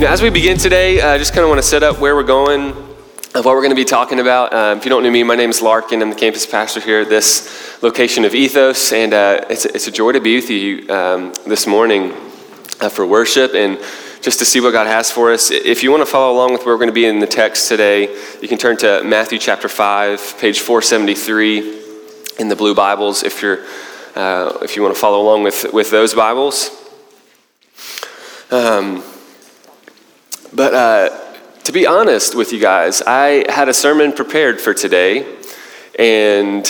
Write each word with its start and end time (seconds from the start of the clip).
As 0.00 0.22
we 0.22 0.30
begin 0.30 0.56
today, 0.56 1.00
I 1.00 1.18
just 1.18 1.34
kind 1.34 1.42
of 1.42 1.48
want 1.48 1.58
to 1.58 1.66
set 1.66 1.82
up 1.82 1.98
where 1.98 2.14
we're 2.14 2.22
going, 2.22 2.68
of 2.70 3.44
what 3.44 3.46
we're 3.46 3.62
going 3.62 3.70
to 3.70 3.76
be 3.76 3.84
talking 3.84 4.20
about. 4.20 4.52
Uh, 4.52 4.76
if 4.78 4.84
you 4.84 4.90
don't 4.90 5.02
know 5.02 5.10
me, 5.10 5.24
my 5.24 5.34
name 5.34 5.50
is 5.50 5.60
Larkin. 5.60 6.00
I'm 6.00 6.10
the 6.10 6.14
campus 6.14 6.46
pastor 6.46 6.78
here 6.78 7.00
at 7.00 7.08
this 7.08 7.82
location 7.82 8.24
of 8.24 8.32
Ethos, 8.32 8.92
and 8.92 9.12
uh, 9.12 9.44
it's, 9.50 9.64
a, 9.64 9.74
it's 9.74 9.88
a 9.88 9.90
joy 9.90 10.12
to 10.12 10.20
be 10.20 10.36
with 10.36 10.50
you 10.50 10.88
um, 10.88 11.32
this 11.48 11.66
morning 11.66 12.12
uh, 12.80 12.88
for 12.88 13.04
worship 13.08 13.54
and 13.54 13.76
just 14.22 14.38
to 14.38 14.44
see 14.44 14.60
what 14.60 14.70
God 14.70 14.86
has 14.86 15.10
for 15.10 15.32
us. 15.32 15.50
If 15.50 15.82
you 15.82 15.90
want 15.90 16.02
to 16.02 16.06
follow 16.06 16.32
along 16.32 16.52
with 16.52 16.64
where 16.64 16.76
we're 16.76 16.78
going 16.78 16.90
to 16.90 16.94
be 16.94 17.06
in 17.06 17.18
the 17.18 17.26
text 17.26 17.68
today, 17.68 18.02
you 18.40 18.46
can 18.46 18.56
turn 18.56 18.76
to 18.76 19.02
Matthew 19.02 19.40
chapter 19.40 19.68
5, 19.68 20.36
page 20.38 20.60
473 20.60 21.82
in 22.38 22.48
the 22.48 22.56
blue 22.56 22.74
Bibles 22.76 23.24
if, 23.24 23.42
you're, 23.42 23.64
uh, 24.14 24.58
if 24.62 24.76
you 24.76 24.82
want 24.82 24.94
to 24.94 25.00
follow 25.00 25.20
along 25.20 25.42
with, 25.42 25.72
with 25.72 25.90
those 25.90 26.14
Bibles. 26.14 26.70
Um, 28.52 29.02
but 30.54 30.74
uh, 30.74 31.34
to 31.64 31.72
be 31.72 31.86
honest 31.86 32.34
with 32.34 32.52
you 32.52 32.60
guys, 32.60 33.02
I 33.02 33.44
had 33.52 33.68
a 33.68 33.74
sermon 33.74 34.12
prepared 34.12 34.60
for 34.60 34.72
today, 34.72 35.36
and 35.98 36.64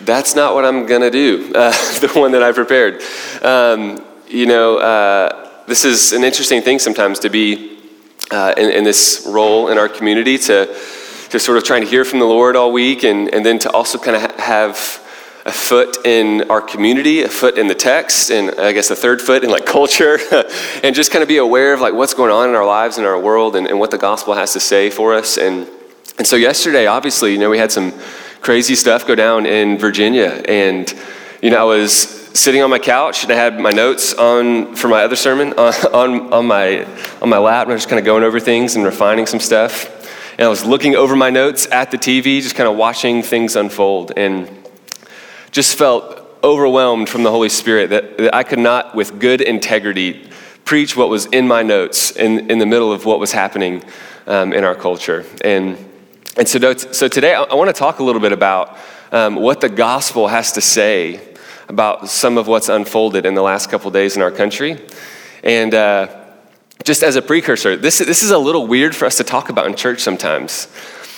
that's 0.00 0.34
not 0.34 0.54
what 0.54 0.64
I'm 0.64 0.86
going 0.86 1.00
to 1.00 1.10
do, 1.10 1.52
uh, 1.54 1.70
the 2.00 2.08
one 2.14 2.32
that 2.32 2.42
I 2.42 2.52
prepared. 2.52 3.02
Um, 3.42 4.04
you 4.28 4.46
know, 4.46 4.78
uh, 4.78 5.64
this 5.66 5.84
is 5.84 6.12
an 6.12 6.24
interesting 6.24 6.62
thing 6.62 6.78
sometimes 6.78 7.20
to 7.20 7.30
be 7.30 7.78
uh, 8.30 8.54
in, 8.56 8.70
in, 8.70 8.84
this 8.84 9.26
role 9.26 9.68
in 9.68 9.78
our 9.78 9.88
community, 9.88 10.38
to, 10.38 10.66
to 11.30 11.40
sort 11.40 11.56
of 11.58 11.64
trying 11.64 11.82
to 11.82 11.88
hear 11.88 12.04
from 12.04 12.18
the 12.18 12.26
Lord 12.26 12.56
all 12.56 12.72
week, 12.72 13.04
and, 13.04 13.32
and 13.32 13.44
then 13.44 13.58
to 13.60 13.70
also 13.70 13.98
kind 13.98 14.16
of 14.16 14.22
ha- 14.22 14.42
have 14.42 14.76
a 15.50 15.52
foot 15.52 16.06
in 16.06 16.48
our 16.48 16.60
community, 16.60 17.22
a 17.22 17.28
foot 17.28 17.58
in 17.58 17.66
the 17.66 17.74
text, 17.74 18.30
and 18.30 18.52
I 18.52 18.70
guess 18.70 18.88
a 18.88 18.94
third 18.94 19.20
foot 19.20 19.42
in 19.42 19.50
like 19.50 19.66
culture, 19.66 20.16
and 20.84 20.94
just 20.94 21.10
kind 21.10 21.22
of 21.22 21.28
be 21.28 21.38
aware 21.38 21.74
of 21.74 21.80
like 21.80 21.92
what's 21.92 22.14
going 22.14 22.30
on 22.30 22.48
in 22.48 22.54
our 22.54 22.64
lives 22.64 22.98
and 22.98 23.06
our 23.06 23.18
world 23.18 23.56
and, 23.56 23.66
and 23.66 23.80
what 23.80 23.90
the 23.90 23.98
gospel 23.98 24.34
has 24.34 24.52
to 24.52 24.60
say 24.60 24.90
for 24.90 25.12
us. 25.12 25.38
And, 25.38 25.68
and 26.18 26.26
so 26.26 26.36
yesterday, 26.36 26.86
obviously, 26.86 27.32
you 27.32 27.38
know, 27.38 27.50
we 27.50 27.58
had 27.58 27.72
some 27.72 27.92
crazy 28.40 28.76
stuff 28.76 29.08
go 29.08 29.16
down 29.16 29.44
in 29.44 29.76
Virginia. 29.76 30.40
And, 30.46 30.94
you 31.42 31.50
know, 31.50 31.58
I 31.58 31.64
was 31.64 31.92
sitting 32.32 32.62
on 32.62 32.70
my 32.70 32.78
couch 32.78 33.24
and 33.24 33.32
I 33.32 33.34
had 33.34 33.58
my 33.58 33.72
notes 33.72 34.14
on 34.14 34.76
for 34.76 34.86
my 34.86 35.02
other 35.02 35.16
sermon 35.16 35.52
on, 35.58 35.74
on, 35.92 36.32
on 36.32 36.46
my, 36.46 36.86
on 37.20 37.28
my 37.28 37.38
lap, 37.38 37.64
and 37.64 37.72
I 37.72 37.74
was 37.74 37.82
just 37.82 37.88
kind 37.88 37.98
of 37.98 38.04
going 38.04 38.22
over 38.22 38.38
things 38.38 38.76
and 38.76 38.84
refining 38.84 39.26
some 39.26 39.40
stuff. 39.40 39.96
And 40.38 40.46
I 40.46 40.48
was 40.48 40.64
looking 40.64 40.94
over 40.94 41.16
my 41.16 41.30
notes 41.30 41.66
at 41.72 41.90
the 41.90 41.98
TV, 41.98 42.40
just 42.40 42.54
kind 42.54 42.68
of 42.68 42.76
watching 42.76 43.24
things 43.24 43.56
unfold. 43.56 44.12
And 44.16 44.59
just 45.50 45.76
felt 45.76 46.18
overwhelmed 46.42 47.08
from 47.08 47.22
the 47.22 47.30
Holy 47.30 47.48
Spirit 47.48 47.90
that, 47.90 48.18
that 48.18 48.34
I 48.34 48.42
could 48.42 48.58
not, 48.58 48.94
with 48.94 49.18
good 49.18 49.40
integrity, 49.40 50.28
preach 50.64 50.96
what 50.96 51.08
was 51.08 51.26
in 51.26 51.46
my 51.48 51.62
notes 51.62 52.12
in, 52.12 52.50
in 52.50 52.58
the 52.58 52.66
middle 52.66 52.92
of 52.92 53.04
what 53.04 53.18
was 53.18 53.32
happening 53.32 53.82
um, 54.26 54.52
in 54.52 54.64
our 54.64 54.74
culture. 54.74 55.24
And, 55.44 55.76
and 56.36 56.48
so, 56.48 56.74
so 56.74 57.08
today 57.08 57.34
I, 57.34 57.42
I 57.42 57.54
want 57.54 57.68
to 57.68 57.78
talk 57.78 57.98
a 57.98 58.04
little 58.04 58.20
bit 58.20 58.32
about 58.32 58.78
um, 59.12 59.36
what 59.36 59.60
the 59.60 59.68
gospel 59.68 60.28
has 60.28 60.52
to 60.52 60.60
say 60.60 61.20
about 61.68 62.08
some 62.08 62.38
of 62.38 62.46
what's 62.46 62.68
unfolded 62.68 63.26
in 63.26 63.34
the 63.34 63.42
last 63.42 63.70
couple 63.70 63.90
days 63.90 64.16
in 64.16 64.22
our 64.22 64.30
country. 64.30 64.80
And 65.42 65.74
uh, 65.74 66.08
just 66.84 67.02
as 67.02 67.16
a 67.16 67.22
precursor, 67.22 67.76
this, 67.76 67.98
this 67.98 68.22
is 68.22 68.30
a 68.30 68.38
little 68.38 68.66
weird 68.66 68.94
for 68.94 69.06
us 69.06 69.16
to 69.16 69.24
talk 69.24 69.48
about 69.48 69.66
in 69.66 69.74
church 69.74 70.00
sometimes. 70.00 70.68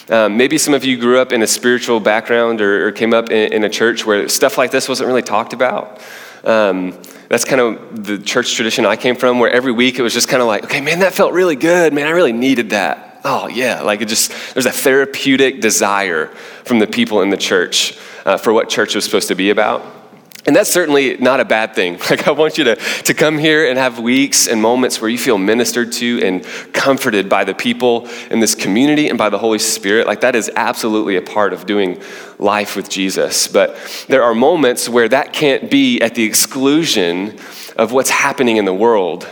Um, 0.09 0.37
maybe 0.37 0.59
some 0.59 0.75
of 0.75 0.85
you 0.85 0.97
grew 0.99 1.21
up 1.21 1.33
in 1.33 1.43
a 1.43 1.47
spiritual 1.47 2.01
background 2.01 2.61
or, 2.61 2.89
or 2.89 2.93
came 2.93 3.15
up 3.15 3.31
in, 3.31 3.53
in, 3.53 3.65
a 3.65 3.69
church 3.69 4.05
where 4.05 4.29
stuff 4.29 4.59
like 4.59 4.71
this 4.71 4.89
wasn't 4.89 5.07
really 5.07 5.23
talked 5.23 5.53
about. 5.53 6.01
Um, 6.45 6.99
that's 7.29 7.45
kind 7.45 7.61
of 7.61 8.05
the 8.05 8.19
church 8.19 8.55
tradition 8.55 8.85
I 8.85 8.97
came 8.97 9.17
from, 9.17 9.39
where 9.39 9.51
every 9.51 9.73
week 9.73 9.99
it 9.99 10.03
was 10.03 10.13
just 10.13 10.29
kind 10.29 10.43
of 10.43 10.49
like, 10.49 10.65
okay, 10.65 10.81
man, 10.81 10.99
that 10.99 11.15
felt 11.15 11.33
really 11.33 11.57
good. 11.57 11.93
Man, 11.93 12.07
I 12.07 12.11
really 12.11 12.33
needed 12.33 12.71
that. 12.71 13.21
Oh, 13.25 13.47
yeah. 13.47 13.83
Like 13.83 14.01
it 14.01 14.09
just, 14.09 14.33
there's 14.55 14.67
a 14.67 14.73
therapeutic 14.73 15.61
desire 15.61 16.27
from 16.65 16.81
the 16.81 16.87
people 16.87 17.23
in 17.23 17.31
the 17.31 17.37
church 17.37 17.97
uh, 18.27 18.37
for 18.37 18.53
what 18.53 18.69
church 18.69 18.95
was 18.95 19.05
supposed 19.05 19.29
to 19.29 19.35
be 19.35 19.51
about. 19.51 20.02
And 20.45 20.57
that's 20.57 20.71
certainly 20.71 21.17
not 21.19 21.39
a 21.39 21.45
bad 21.45 21.75
thing. 21.75 21.99
Like, 22.11 22.29
I 22.29 22.33
want 22.33 22.59
you 22.59 22.65
to, 22.65 22.77
to 22.77 23.15
come 23.15 23.39
here 23.39 23.67
and 23.67 23.79
have 23.79 23.99
weeks 23.99 24.47
and 24.47 24.61
moments 24.61 25.01
where 25.01 25.09
you 25.09 25.17
feel 25.17 25.39
ministered 25.39 25.93
to 25.93 26.21
and 26.23 26.45
comforted 26.75 27.29
by 27.29 27.45
the 27.45 27.55
people 27.55 28.07
in 28.31 28.41
this 28.41 28.55
community 28.55 29.09
and 29.09 29.17
by 29.17 29.31
the 29.31 29.39
Holy 29.39 29.59
Spirit. 29.59 30.07
Like, 30.07 30.21
that 30.21 30.35
is 30.35 30.51
absolutely 30.55 31.17
a 31.17 31.23
part 31.23 31.53
of 31.53 31.65
doing 31.65 32.03
life 32.39 32.77
with 32.77 32.91
Jesus. 32.91 33.49
But 33.49 33.79
there 34.09 34.25
are 34.25 34.35
moments 34.35 34.89
where 34.89 35.09
that 35.09 35.33
can't 35.33 35.71
be 35.71 36.01
at 36.03 36.15
the 36.15 36.25
exclusion 36.25 37.39
of 37.77 37.93
what's 37.93 38.11
happening 38.11 38.57
in 38.57 38.65
the 38.65 38.75
world. 38.75 39.27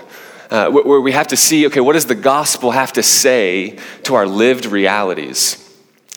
Uh, 0.50 0.70
where 0.70 1.00
we 1.00 1.12
have 1.12 1.28
to 1.28 1.37
see, 1.37 1.66
okay, 1.66 1.81
what 1.81 1.93
does 1.93 2.06
the 2.06 2.15
gospel 2.15 2.70
have 2.70 2.93
to 2.94 3.03
say 3.03 3.78
to 4.04 4.15
our 4.15 4.26
lived 4.26 4.66
realities? 4.66 5.56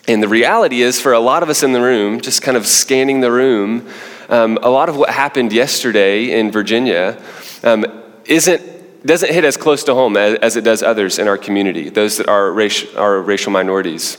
And 0.08 0.22
the 0.22 0.28
reality 0.28 0.82
is, 0.82 1.00
for 1.00 1.12
a 1.12 1.20
lot 1.20 1.42
of 1.42 1.48
us 1.48 1.62
in 1.62 1.72
the 1.72 1.80
room, 1.80 2.20
just 2.20 2.42
kind 2.42 2.56
of 2.56 2.66
scanning 2.66 3.20
the 3.20 3.30
room, 3.30 3.88
um, 4.28 4.58
a 4.62 4.70
lot 4.70 4.88
of 4.88 4.96
what 4.96 5.10
happened 5.10 5.52
yesterday 5.52 6.38
in 6.38 6.50
Virginia 6.50 7.20
um, 7.62 7.84
isn't, 8.24 9.06
doesn't 9.06 9.32
hit 9.32 9.44
as 9.44 9.56
close 9.56 9.84
to 9.84 9.94
home 9.94 10.16
as, 10.16 10.38
as, 10.38 10.56
it 10.56 10.64
does 10.64 10.82
others 10.82 11.18
in 11.18 11.28
our 11.28 11.38
community, 11.38 11.88
those 11.88 12.16
that 12.18 12.28
are, 12.28 12.50
raci- 12.50 12.96
are 12.98 13.20
racial 13.20 13.52
minorities. 13.52 14.18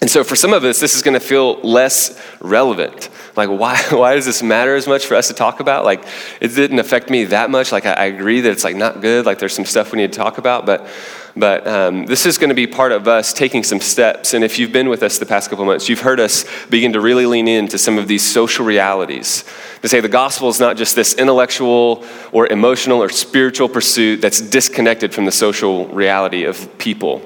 And 0.00 0.10
so 0.10 0.22
for 0.22 0.36
some 0.36 0.52
of 0.52 0.64
us, 0.64 0.80
this 0.80 0.94
is 0.94 1.02
going 1.02 1.14
to 1.14 1.26
feel 1.26 1.60
less 1.60 2.20
relevant. 2.40 3.08
Like, 3.36 3.48
why, 3.48 3.82
why 3.90 4.14
does 4.14 4.26
this 4.26 4.42
matter 4.42 4.74
as 4.74 4.86
much 4.86 5.06
for 5.06 5.14
us 5.14 5.28
to 5.28 5.34
talk 5.34 5.60
about? 5.60 5.84
Like, 5.84 6.04
it 6.40 6.48
didn't 6.48 6.78
affect 6.78 7.08
me 7.08 7.24
that 7.24 7.50
much. 7.50 7.72
Like, 7.72 7.86
I, 7.86 7.92
I 7.92 8.04
agree 8.04 8.42
that 8.42 8.52
it's 8.52 8.64
like 8.64 8.76
not 8.76 9.00
good. 9.00 9.24
Like, 9.24 9.38
there's 9.38 9.54
some 9.54 9.64
stuff 9.64 9.92
we 9.92 9.98
need 9.98 10.12
to 10.12 10.18
talk 10.18 10.36
about, 10.36 10.66
but 10.66 10.86
but 11.36 11.66
um, 11.66 12.06
this 12.06 12.26
is 12.26 12.38
going 12.38 12.50
to 12.50 12.54
be 12.54 12.66
part 12.66 12.92
of 12.92 13.08
us 13.08 13.32
taking 13.32 13.64
some 13.64 13.80
steps. 13.80 14.34
And 14.34 14.44
if 14.44 14.58
you've 14.58 14.72
been 14.72 14.88
with 14.88 15.02
us 15.02 15.18
the 15.18 15.26
past 15.26 15.50
couple 15.50 15.64
months, 15.64 15.88
you've 15.88 16.00
heard 16.00 16.20
us 16.20 16.44
begin 16.66 16.92
to 16.92 17.00
really 17.00 17.26
lean 17.26 17.48
into 17.48 17.76
some 17.76 17.98
of 17.98 18.06
these 18.06 18.22
social 18.22 18.64
realities. 18.64 19.44
To 19.82 19.88
say 19.88 20.00
the 20.00 20.08
gospel 20.08 20.48
is 20.48 20.60
not 20.60 20.76
just 20.76 20.94
this 20.94 21.14
intellectual 21.14 22.04
or 22.30 22.46
emotional 22.46 23.02
or 23.02 23.08
spiritual 23.08 23.68
pursuit 23.68 24.20
that's 24.20 24.40
disconnected 24.40 25.12
from 25.12 25.24
the 25.24 25.32
social 25.32 25.88
reality 25.88 26.44
of 26.44 26.78
people, 26.78 27.20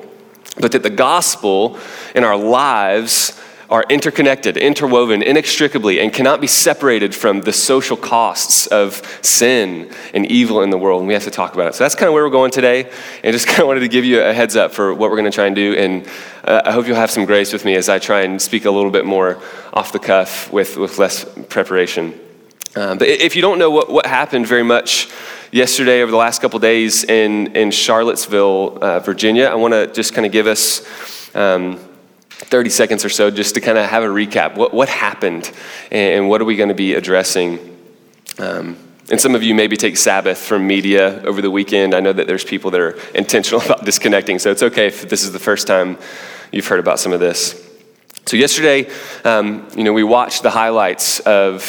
but 0.59 0.73
that 0.73 0.83
the 0.83 0.91
gospel 0.91 1.79
in 2.15 2.25
our 2.25 2.37
lives 2.37 3.38
are 3.71 3.85
interconnected, 3.91 4.57
interwoven 4.57 5.23
inextricably, 5.23 6.01
and 6.01 6.13
cannot 6.13 6.41
be 6.41 6.47
separated 6.47 7.15
from 7.15 7.43
the 7.43 7.53
social 7.53 7.97
costs 7.97 8.67
of 8.69 9.03
sin 9.21 9.91
and 10.15 10.25
evil 10.27 10.63
in 10.63 10.71
the 10.71 10.79
world. 10.79 11.01
And 11.01 11.09
we 11.09 11.15
have 11.15 11.25
to 11.25 11.31
talk 11.31 11.53
about 11.53 11.69
it. 11.69 11.75
So 11.75 11.85
that's 11.85 11.95
kind 11.95 12.09
of 12.09 12.15
where 12.15 12.25
we're 12.25 12.31
going 12.31 12.51
today. 12.51 12.91
And 13.23 13.33
just 13.33 13.47
kind 13.49 13.61
of 13.61 13.67
wanted 13.67 13.81
to 13.81 13.89
give 13.89 14.05
you 14.05 14.23
a 14.23 14.33
heads 14.33 14.57
up 14.57 14.73
for 14.73 14.95
what 14.95 15.11
we're 15.11 15.17
going 15.17 15.31
to 15.31 15.35
try 15.35 15.47
and 15.47 15.55
do. 15.55 15.75
And 15.75 16.09
uh, 16.45 16.63
I 16.65 16.73
hope 16.73 16.87
you'll 16.87 16.97
have 16.97 17.11
some 17.11 17.27
grace 17.27 17.53
with 17.53 17.65
me 17.65 17.75
as 17.75 17.91
I 17.91 17.99
try 17.99 18.23
and 18.23 18.41
speak 18.41 18.65
a 18.65 18.71
little 18.71 18.91
bit 18.91 19.05
more 19.05 19.41
off 19.75 19.93
the 19.93 19.99
cuff 19.99 20.51
with, 20.51 20.79
with 20.79 20.99
less 20.99 21.27
preparation. 21.49 22.19
Um, 22.75 22.97
but 22.97 23.09
if 23.09 23.37
you 23.37 23.43
don't 23.43 23.59
know 23.59 23.71
what, 23.71 23.91
what 23.91 24.07
happened 24.07 24.47
very 24.47 24.63
much 24.63 25.11
yesterday 25.53 26.01
over 26.01 26.11
the 26.11 26.17
last 26.17 26.41
couple 26.41 26.59
days 26.59 27.05
in, 27.05 27.55
in 27.57 27.71
Charlottesville, 27.71 28.79
uh, 28.83 29.01
Virginia, 29.01 29.45
I 29.45 29.57
want 29.57 29.75
to 29.75 29.93
just 29.93 30.15
kind 30.15 30.25
of 30.25 30.33
give 30.33 30.47
us. 30.47 30.87
Um, 31.35 31.88
30 32.39 32.71
seconds 32.71 33.05
or 33.05 33.09
so 33.09 33.31
just 33.31 33.55
to 33.55 33.61
kind 33.61 33.77
of 33.77 33.87
have 33.87 34.03
a 34.03 34.07
recap. 34.07 34.57
What, 34.57 34.73
what 34.73 34.89
happened 34.89 35.51
and 35.91 36.29
what 36.29 36.41
are 36.41 36.45
we 36.45 36.57
going 36.57 36.69
to 36.69 36.75
be 36.75 36.95
addressing? 36.95 37.59
Um, 38.39 38.77
and 39.11 39.21
some 39.21 39.35
of 39.35 39.43
you 39.43 39.55
maybe 39.55 39.77
take 39.77 39.97
Sabbath 39.97 40.39
from 40.39 40.67
media 40.67 41.23
over 41.23 41.43
the 41.43 41.51
weekend. 41.51 41.95
I 41.95 42.01
know 42.01 42.13
that 42.13 42.27
there's 42.27 42.45
people 42.45 42.71
that 42.73 42.81
are 42.81 42.99
intentional 43.15 43.61
about 43.65 43.85
disconnecting, 43.85 44.39
so 44.39 44.51
it's 44.51 44.63
okay 44.63 44.87
if 44.87 45.09
this 45.09 45.25
is 45.25 45.33
the 45.33 45.39
first 45.39 45.67
time 45.67 45.99
you've 46.53 46.67
heard 46.67 46.81
about 46.81 47.01
some 47.01 47.13
of 47.13 47.21
this. 47.21 47.65
So, 48.27 48.37
yesterday, 48.37 48.91
um, 49.25 49.67
you 49.75 49.85
know, 49.85 49.95
we 49.95 50.05
watched 50.05 50.43
the 50.43 50.51
highlights 50.51 51.21
of 51.21 51.63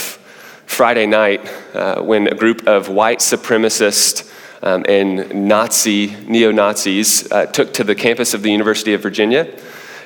Friday 0.65 1.05
night 1.05 1.49
uh, 1.73 2.01
when 2.01 2.27
a 2.27 2.35
group 2.35 2.67
of 2.67 2.89
white 2.89 3.19
supremacist 3.19 4.29
um, 4.61 4.85
and 4.89 5.47
Nazi, 5.47 6.15
neo 6.27 6.51
Nazis, 6.51 7.31
uh, 7.31 7.45
took 7.45 7.73
to 7.75 7.85
the 7.85 7.95
campus 7.95 8.33
of 8.33 8.41
the 8.41 8.51
University 8.51 8.93
of 8.93 9.01
Virginia 9.01 9.45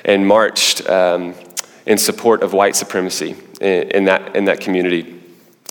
and 0.04 0.26
marched 0.26 0.88
um, 0.88 1.34
in 1.86 1.98
support 1.98 2.42
of 2.42 2.52
white 2.52 2.76
supremacy 2.76 3.36
in, 3.60 3.90
in, 3.90 4.04
that, 4.04 4.36
in 4.36 4.44
that 4.46 4.60
community. 4.60 5.20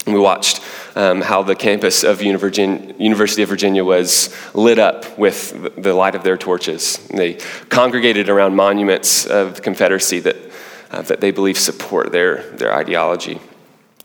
And 0.06 0.13
we 0.13 0.19
watched 0.19 0.62
um, 0.95 1.21
how 1.21 1.44
the 1.44 1.56
campus 1.56 2.03
of 2.03 2.21
University 2.21 3.44
of 3.44 3.50
Virginia 3.50 3.83
was 3.83 4.35
lit 4.53 4.77
up 4.77 5.18
with 5.18 5.74
the 5.81 5.94
light 5.94 6.15
of 6.15 6.24
their 6.24 6.38
torches. 6.38 6.97
They 7.07 7.35
congregated 7.69 8.30
around 8.30 8.56
monuments 8.56 9.25
of 9.25 9.56
the 9.56 9.62
Confederacy 9.62 10.19
that, 10.19 10.36
uh, 10.91 11.01
that 11.03 11.21
they 11.21 11.31
believe 11.31 11.57
support 11.57 12.12
their, 12.12 12.44
their 12.51 12.74
ideology. 12.74 13.39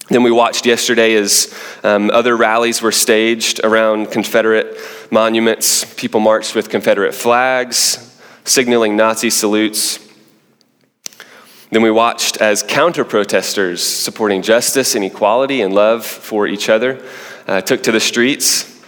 Then 0.09 0.23
we 0.23 0.31
watched 0.31 0.65
yesterday 0.65 1.15
as 1.15 1.55
um, 1.83 2.11
other 2.11 2.35
rallies 2.37 2.81
were 2.81 2.93
staged 2.93 3.61
around 3.63 4.11
Confederate 4.11 4.79
monuments. 5.11 5.85
People 5.97 6.21
marched 6.21 6.55
with 6.55 6.71
Confederate 6.71 7.15
flags, 7.15 8.19
signaling 8.45 8.97
Nazi 8.97 9.29
salutes. 9.29 10.08
Then 11.71 11.83
we 11.83 11.91
watched 11.91 12.39
as 12.39 12.63
counter 12.63 13.05
protesters 13.05 13.83
supporting 13.83 14.41
justice 14.41 14.95
and 14.95 15.05
equality 15.05 15.61
and 15.61 15.75
love 15.75 16.05
for 16.07 16.47
each 16.47 16.71
other 16.71 17.03
uh, 17.47 17.61
took 17.61 17.83
to 17.83 17.93
the 17.93 18.01
streets. 18.01 18.81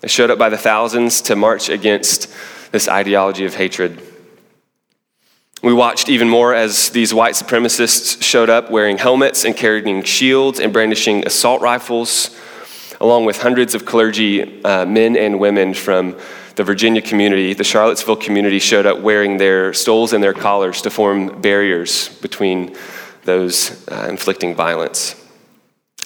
They 0.00 0.08
showed 0.08 0.30
up 0.30 0.38
by 0.38 0.48
the 0.48 0.56
thousands 0.56 1.22
to 1.22 1.36
march 1.36 1.68
against 1.68 2.32
this 2.70 2.88
ideology 2.88 3.44
of 3.44 3.54
hatred. 3.54 4.00
We 5.62 5.74
watched 5.74 6.08
even 6.08 6.28
more 6.28 6.54
as 6.54 6.90
these 6.90 7.12
white 7.12 7.34
supremacists 7.34 8.22
showed 8.22 8.48
up 8.48 8.70
wearing 8.70 8.96
helmets 8.96 9.44
and 9.44 9.54
carrying 9.54 10.02
shields 10.04 10.58
and 10.58 10.72
brandishing 10.72 11.26
assault 11.26 11.60
rifles, 11.60 12.34
along 13.00 13.26
with 13.26 13.42
hundreds 13.42 13.74
of 13.74 13.84
clergy, 13.84 14.64
uh, 14.64 14.86
men 14.86 15.16
and 15.16 15.38
women 15.38 15.74
from 15.74 16.16
the 16.60 16.64
Virginia 16.64 17.00
community, 17.00 17.54
the 17.54 17.64
Charlottesville 17.64 18.16
community 18.16 18.58
showed 18.58 18.84
up 18.84 19.00
wearing 19.00 19.38
their 19.38 19.72
stoles 19.72 20.12
and 20.12 20.22
their 20.22 20.34
collars 20.34 20.82
to 20.82 20.90
form 20.90 21.40
barriers 21.40 22.10
between 22.18 22.76
those 23.24 23.88
uh, 23.88 24.06
inflicting 24.10 24.54
violence. 24.54 25.14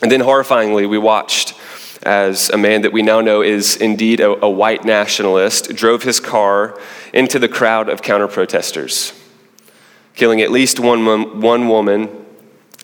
And 0.00 0.12
then, 0.12 0.20
horrifyingly, 0.20 0.88
we 0.88 0.96
watched 0.96 1.54
as 2.04 2.50
a 2.50 2.56
man 2.56 2.82
that 2.82 2.92
we 2.92 3.02
now 3.02 3.20
know 3.20 3.42
is 3.42 3.74
indeed 3.74 4.20
a, 4.20 4.44
a 4.44 4.48
white 4.48 4.84
nationalist 4.84 5.74
drove 5.74 6.04
his 6.04 6.20
car 6.20 6.80
into 7.12 7.40
the 7.40 7.48
crowd 7.48 7.88
of 7.88 8.00
counter 8.00 8.28
protesters, 8.28 9.12
killing 10.14 10.40
at 10.40 10.52
least 10.52 10.78
one, 10.78 11.40
one 11.40 11.68
woman, 11.68 12.08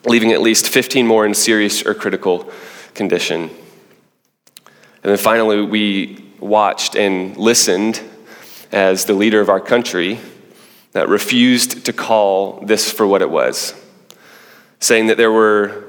leaving 0.04 0.32
at 0.32 0.40
least 0.40 0.68
15 0.68 1.06
more 1.06 1.24
in 1.24 1.34
serious 1.34 1.86
or 1.86 1.94
critical 1.94 2.50
condition. 2.94 3.42
And 3.42 5.12
then 5.12 5.18
finally, 5.18 5.62
we 5.62 6.29
watched 6.40 6.96
and 6.96 7.36
listened 7.36 8.00
as 8.72 9.04
the 9.04 9.14
leader 9.14 9.40
of 9.40 9.48
our 9.48 9.60
country 9.60 10.18
that 10.92 11.08
refused 11.08 11.84
to 11.86 11.92
call 11.92 12.60
this 12.60 12.90
for 12.90 13.06
what 13.06 13.22
it 13.22 13.30
was, 13.30 13.74
saying 14.80 15.06
that 15.06 15.16
there 15.16 15.32
were 15.32 15.84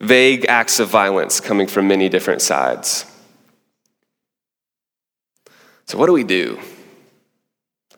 vague 0.00 0.44
acts 0.48 0.78
of 0.78 0.88
violence 0.88 1.40
coming 1.40 1.66
from 1.66 1.88
many 1.88 2.08
different 2.08 2.42
sides. 2.42 3.10
So, 5.86 5.98
what 5.98 6.06
do 6.06 6.12
we 6.12 6.24
do? 6.24 6.60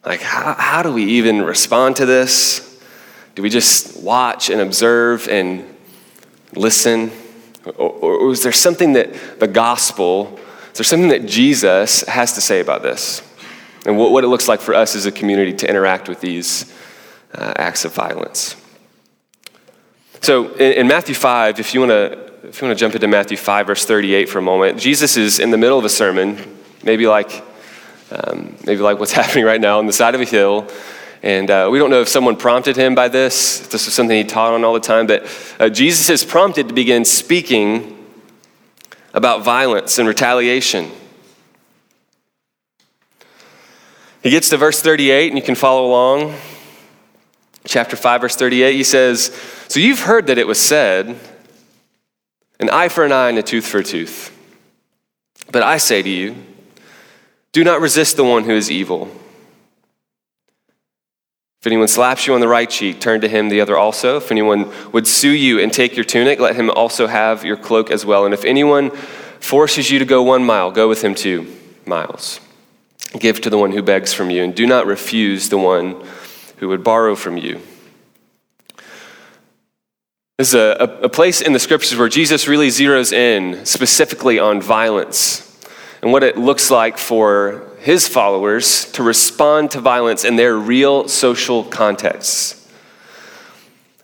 Like, 0.05 0.20
how, 0.20 0.55
how 0.55 0.82
do 0.82 0.93
we 0.93 1.05
even 1.05 1.43
respond 1.43 1.96
to 1.96 2.06
this? 2.06 2.81
Do 3.34 3.43
we 3.43 3.50
just 3.50 4.02
watch 4.02 4.50
and 4.50 4.61
observe 4.61 5.29
and 5.29 5.64
listen? 6.55 7.11
Or, 7.64 7.91
or 7.91 8.31
is 8.31 8.43
there 8.43 8.52
something 8.52 8.93
that 8.93 9.41
the 9.41 9.49
gospel 9.49 10.38
there's 10.79 10.89
something 10.89 11.09
that 11.09 11.27
Jesus 11.27 12.03
has 12.03 12.33
to 12.35 12.41
say 12.41 12.61
about 12.61 12.83
this 12.83 13.23
and 13.85 13.99
what, 13.99 14.13
what 14.13 14.25
it 14.25 14.29
looks 14.29 14.49
like 14.49 14.61
for 14.61 14.75
us 14.75 14.95
as 14.95 15.07
a 15.07 15.13
community 15.13 15.53
to 15.53 15.69
interact 15.69 16.09
with 16.09 16.21
these 16.21 16.73
uh, 17.35 17.53
acts 17.57 17.85
of 17.85 17.95
violence. 17.95 18.57
So 20.21 20.55
in, 20.55 20.73
in 20.73 20.89
Matthew 20.89 21.15
5, 21.15 21.61
if 21.61 21.75
you 21.75 21.81
want 21.81 21.91
to 21.91 22.29
if 22.45 22.61
you 22.61 22.69
want 22.69 22.79
to 22.79 22.81
jump 22.81 22.95
into 22.95 23.09
Matthew 23.09 23.37
5, 23.37 23.67
verse 23.67 23.85
38 23.85 24.29
for 24.29 24.39
a 24.39 24.43
moment, 24.43 24.79
Jesus 24.79 25.17
is 25.17 25.41
in 25.41 25.51
the 25.51 25.59
middle 25.59 25.79
of 25.79 25.85
a 25.85 25.89
sermon, 25.89 26.39
maybe 26.85 27.07
like, 27.07 27.45
um, 28.13 28.57
maybe 28.65 28.81
like 28.81 29.01
what's 29.01 29.13
happening 29.23 29.45
right 29.45 29.61
now 29.61 29.79
on 29.79 29.87
the 29.87 29.93
side 29.93 30.15
of 30.15 30.21
a 30.21 30.25
hill. 30.25 30.69
And 31.23 31.51
uh, 31.51 31.69
we 31.71 31.79
don't 31.79 31.91
know 31.91 32.01
if 32.01 32.09
someone 32.09 32.37
prompted 32.37 32.77
him 32.77 32.95
by 32.95 33.09
this, 33.09 33.67
this 33.69 33.87
was 33.87 33.95
something 33.95 34.17
he 34.17 34.23
taught 34.23 34.55
on 34.55 34.65
all 34.65 34.73
the 34.73 34.81
time, 34.81 35.09
but 35.09 35.27
uh, 35.59 35.69
Jesus 35.69 36.09
is 36.09 36.25
prompted 36.25 36.69
to 36.69 36.75
begin 36.75 37.05
speaking 37.05 37.98
about 39.12 39.44
violence 39.44 39.99
and 39.99 40.06
retaliation. 40.06 40.90
He 44.22 44.31
gets 44.31 44.49
to 44.50 44.56
verse 44.56 44.81
38, 44.81 45.28
and 45.28 45.38
you 45.38 45.44
can 45.44 45.55
follow 45.55 45.87
along. 45.87 46.34
Chapter 47.64 47.96
5, 47.96 48.20
verse 48.20 48.37
38, 48.37 48.75
he 48.75 48.84
says, 48.84 49.34
So 49.69 49.81
you've 49.81 50.00
heard 50.00 50.26
that 50.26 50.38
it 50.38 50.46
was 50.46 50.60
said, 50.60 51.19
an 52.60 52.70
eye 52.70 52.88
for 52.88 53.05
an 53.05 53.12
eye 53.12 53.28
and 53.28 53.38
a 53.38 53.43
tooth 53.43 53.66
for 53.66 53.78
a 53.78 53.84
tooth. 53.84 54.34
But 55.50 55.62
I 55.62 55.78
say 55.78 56.02
to 56.02 56.08
you, 56.08 56.37
do 57.52 57.64
not 57.64 57.81
resist 57.81 58.16
the 58.16 58.25
one 58.25 58.44
who 58.44 58.52
is 58.52 58.70
evil. 58.70 59.10
If 61.60 61.66
anyone 61.66 61.88
slaps 61.88 62.26
you 62.26 62.34
on 62.34 62.40
the 62.40 62.46
right 62.46 62.70
cheek, 62.70 63.00
turn 63.00 63.20
to 63.22 63.28
him 63.28 63.49
the 63.49 63.60
other 63.60 63.76
also. 63.76 64.16
If 64.16 64.31
anyone 64.31 64.72
would 64.93 65.08
sue 65.08 65.32
you 65.32 65.58
and 65.58 65.72
take 65.72 65.96
your 65.96 66.05
tunic, 66.05 66.38
let 66.38 66.55
him 66.55 66.70
also 66.70 67.08
have 67.08 67.44
your 67.44 67.56
cloak 67.56 67.90
as 67.90 68.06
well. 68.06 68.25
And 68.25 68.32
if 68.32 68.44
anyone 68.44 68.90
forces 69.40 69.90
you 69.90 69.99
to 69.99 70.05
go 70.05 70.22
one 70.22 70.44
mile, 70.44 70.70
go 70.70 70.88
with 70.88 71.02
him 71.02 71.16
two 71.16 71.52
miles. 71.84 72.38
Give 73.19 73.40
to 73.40 73.50
the 73.50 73.58
one 73.58 73.72
who 73.72 73.82
begs 73.82 74.12
from 74.12 74.31
you, 74.31 74.44
and 74.44 74.55
do 74.55 74.66
not 74.66 74.87
refuse 74.87 75.49
the 75.49 75.58
one 75.58 76.00
who 76.58 76.69
would 76.69 76.84
borrow 76.84 77.16
from 77.16 77.37
you. 77.37 77.60
This 80.37 80.49
is 80.49 80.55
a, 80.55 81.00
a, 81.02 81.08
place 81.08 81.40
in 81.40 81.52
the 81.52 81.58
scriptures 81.58 81.99
where 81.99 82.08
Jesus 82.08 82.46
really 82.46 82.69
zeroes 82.69 83.12
in 83.12 83.66
specifically 83.66 84.38
on 84.38 84.62
violence 84.62 85.44
and 86.00 86.12
what 86.12 86.22
it 86.22 86.37
looks 86.37 86.70
like 86.70 86.96
for 86.96 87.68
his 87.81 88.09
followers 88.09 88.91
to 88.93 89.03
respond 89.03 89.71
to 89.73 89.81
violence 89.81 90.25
in 90.25 90.37
their 90.37 90.57
real 90.57 91.09
social 91.09 91.65
contexts. 91.65 92.55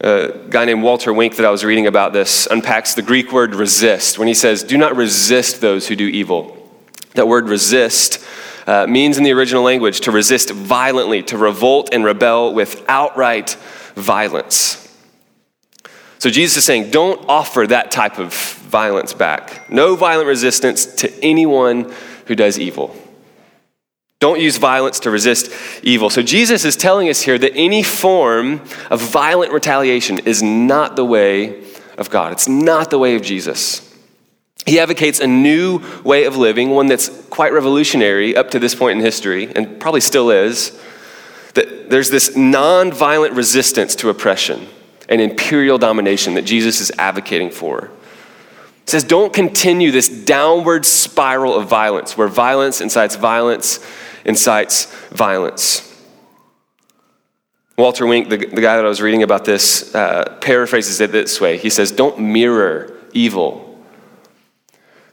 A 0.00 0.38
guy 0.50 0.65
named 0.65 0.82
Walter 0.82 1.12
Wink, 1.12 1.37
that 1.37 1.47
I 1.47 1.50
was 1.50 1.65
reading 1.65 1.87
about 1.87 2.12
this, 2.12 2.47
unpacks 2.47 2.94
the 2.94 3.03
Greek 3.03 3.32
word 3.32 3.55
resist 3.55 4.19
when 4.19 4.29
he 4.29 4.35
says, 4.35 4.62
Do 4.62 4.76
not 4.76 4.97
resist 4.97 5.61
those 5.61 5.88
who 5.88 5.97
do 5.97 6.06
evil. 6.06 6.61
That 7.15 7.29
word 7.29 7.49
resist 7.49 8.25
uh, 8.67 8.87
means 8.87 9.19
in 9.19 9.25
the 9.25 9.32
original 9.32 9.62
language 9.62 10.00
to 10.00 10.11
resist 10.11 10.50
violently, 10.50 11.23
to 11.25 11.38
revolt 11.38 11.91
and 11.93 12.05
rebel 12.05 12.55
with 12.55 12.85
outright 12.88 13.56
violence. 13.94 14.81
So 16.19 16.31
Jesus 16.31 16.59
is 16.59 16.65
saying, 16.65 16.91
don't 16.91 17.23
offer 17.29 17.67
that 17.67 17.91
type 17.91 18.19
of 18.19 18.32
violence 18.32 19.12
back. 19.12 19.71
No 19.71 19.94
violent 19.94 20.26
resistance 20.26 20.87
to 20.97 21.12
anyone 21.23 21.93
who 22.26 22.35
does 22.35 22.59
evil. 22.59 22.97
Don't 24.20 24.40
use 24.40 24.56
violence 24.56 25.00
to 25.00 25.11
resist 25.11 25.50
evil. 25.82 26.08
So, 26.08 26.22
Jesus 26.22 26.64
is 26.64 26.76
telling 26.76 27.08
us 27.08 27.22
here 27.22 27.37
that 27.37 27.52
any 27.55 27.82
form 27.82 28.62
of 28.90 29.00
violent 29.00 29.52
retaliation 29.52 30.20
is 30.20 30.43
not 30.43 30.96
the 30.96 31.05
way 31.05 31.62
of 31.99 32.11
God. 32.11 32.32
It's 32.32 32.49
not 32.49 32.90
the 32.90 32.99
way 32.99 33.16
of 33.16 33.22
Jesus. 33.22 33.90
He 34.66 34.78
advocates 34.78 35.20
a 35.20 35.26
new 35.26 35.81
way 36.05 36.25
of 36.25 36.37
living, 36.37 36.70
one 36.70 36.87
that's 36.87 37.08
quite 37.26 37.52
revolutionary 37.52 38.34
up 38.34 38.50
to 38.52 38.58
this 38.58 38.75
point 38.75 38.99
in 38.99 39.05
history, 39.05 39.55
and 39.55 39.78
probably 39.78 40.00
still 40.00 40.31
is. 40.31 40.81
That 41.52 41.90
there's 41.90 42.11
this 42.11 42.31
nonviolent 42.31 43.37
resistance 43.37 43.94
to 43.96 44.08
oppression 44.08 44.66
and 45.08 45.20
imperial 45.20 45.76
domination 45.76 46.34
that 46.34 46.43
Jesus 46.43 46.81
is 46.81 46.90
advocating 46.99 47.50
for. 47.50 47.90
It 48.83 48.90
says, 48.90 49.04
don't 49.04 49.33
continue 49.33 49.90
this 49.90 50.09
downward 50.09 50.85
spiral 50.85 51.54
of 51.54 51.68
violence, 51.68 52.16
where 52.16 52.28
violence 52.28 52.80
incites 52.80 53.16
violence 53.16 53.85
incites 54.25 54.87
violence. 55.11 55.90
Walter 57.76 58.07
Wink, 58.07 58.28
the, 58.28 58.37
the 58.37 58.61
guy 58.61 58.76
that 58.76 58.85
I 58.85 58.88
was 58.88 59.02
reading 59.02 59.23
about 59.23 59.45
this, 59.45 59.95
uh, 59.95 60.38
paraphrases 60.40 61.00
it 61.00 61.11
this 61.11 61.40
way. 61.40 61.59
He 61.59 61.71
says, 61.71 61.90
Don't 61.90 62.21
mirror 62.21 62.97
evil. 63.12 63.83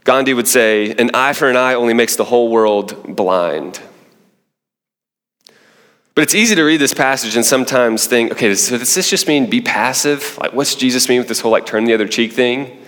Gandhi 0.03 0.33
would 0.33 0.47
say, 0.47 0.93
An 0.93 1.11
eye 1.13 1.33
for 1.33 1.49
an 1.49 1.57
eye 1.57 1.73
only 1.73 1.93
makes 1.93 2.15
the 2.15 2.25
whole 2.25 2.49
world 2.49 3.15
blind. 3.15 3.79
But 6.13 6.23
it's 6.23 6.35
easy 6.35 6.55
to 6.55 6.63
read 6.63 6.81
this 6.81 6.93
passage 6.93 7.35
and 7.37 7.45
sometimes 7.45 8.05
think, 8.05 8.33
okay, 8.33 8.49
does 8.49 8.69
this 8.69 9.09
just 9.09 9.27
mean 9.27 9.49
be 9.49 9.61
passive? 9.61 10.37
Like, 10.37 10.51
what's 10.51 10.75
Jesus 10.75 11.07
mean 11.07 11.19
with 11.19 11.29
this 11.29 11.39
whole 11.39 11.51
like 11.51 11.65
turn 11.65 11.85
the 11.85 11.93
other 11.93 12.07
cheek 12.07 12.33
thing? 12.33 12.80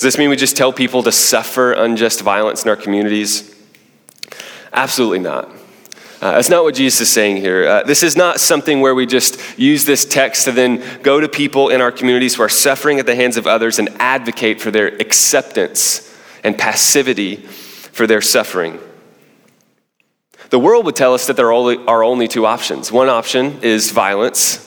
Does 0.00 0.14
this 0.14 0.18
mean 0.18 0.30
we 0.30 0.36
just 0.36 0.56
tell 0.56 0.72
people 0.72 1.02
to 1.02 1.12
suffer 1.12 1.72
unjust 1.74 2.22
violence 2.22 2.62
in 2.62 2.70
our 2.70 2.76
communities? 2.76 3.54
Absolutely 4.72 5.18
not. 5.18 5.50
Uh, 6.22 6.32
that's 6.32 6.48
not 6.48 6.64
what 6.64 6.74
Jesus 6.74 7.02
is 7.02 7.10
saying 7.10 7.36
here. 7.36 7.68
Uh, 7.68 7.82
this 7.82 8.02
is 8.02 8.16
not 8.16 8.40
something 8.40 8.80
where 8.80 8.94
we 8.94 9.04
just 9.04 9.58
use 9.58 9.84
this 9.84 10.06
text 10.06 10.46
to 10.46 10.52
then 10.52 10.82
go 11.02 11.20
to 11.20 11.28
people 11.28 11.68
in 11.68 11.82
our 11.82 11.92
communities 11.92 12.36
who 12.36 12.42
are 12.42 12.48
suffering 12.48 12.98
at 12.98 13.04
the 13.04 13.14
hands 13.14 13.36
of 13.36 13.46
others 13.46 13.78
and 13.78 13.90
advocate 13.98 14.58
for 14.58 14.70
their 14.70 14.86
acceptance 14.86 16.10
and 16.42 16.56
passivity 16.56 17.36
for 17.36 18.06
their 18.06 18.22
suffering. 18.22 18.80
The 20.48 20.58
world 20.58 20.86
would 20.86 20.96
tell 20.96 21.12
us 21.12 21.26
that 21.26 21.36
there 21.36 21.52
are 21.52 22.02
only, 22.02 22.26
two 22.26 22.46
options. 22.46 22.90
One 22.90 23.10
option 23.10 23.60
is 23.60 23.90
violence, 23.90 24.66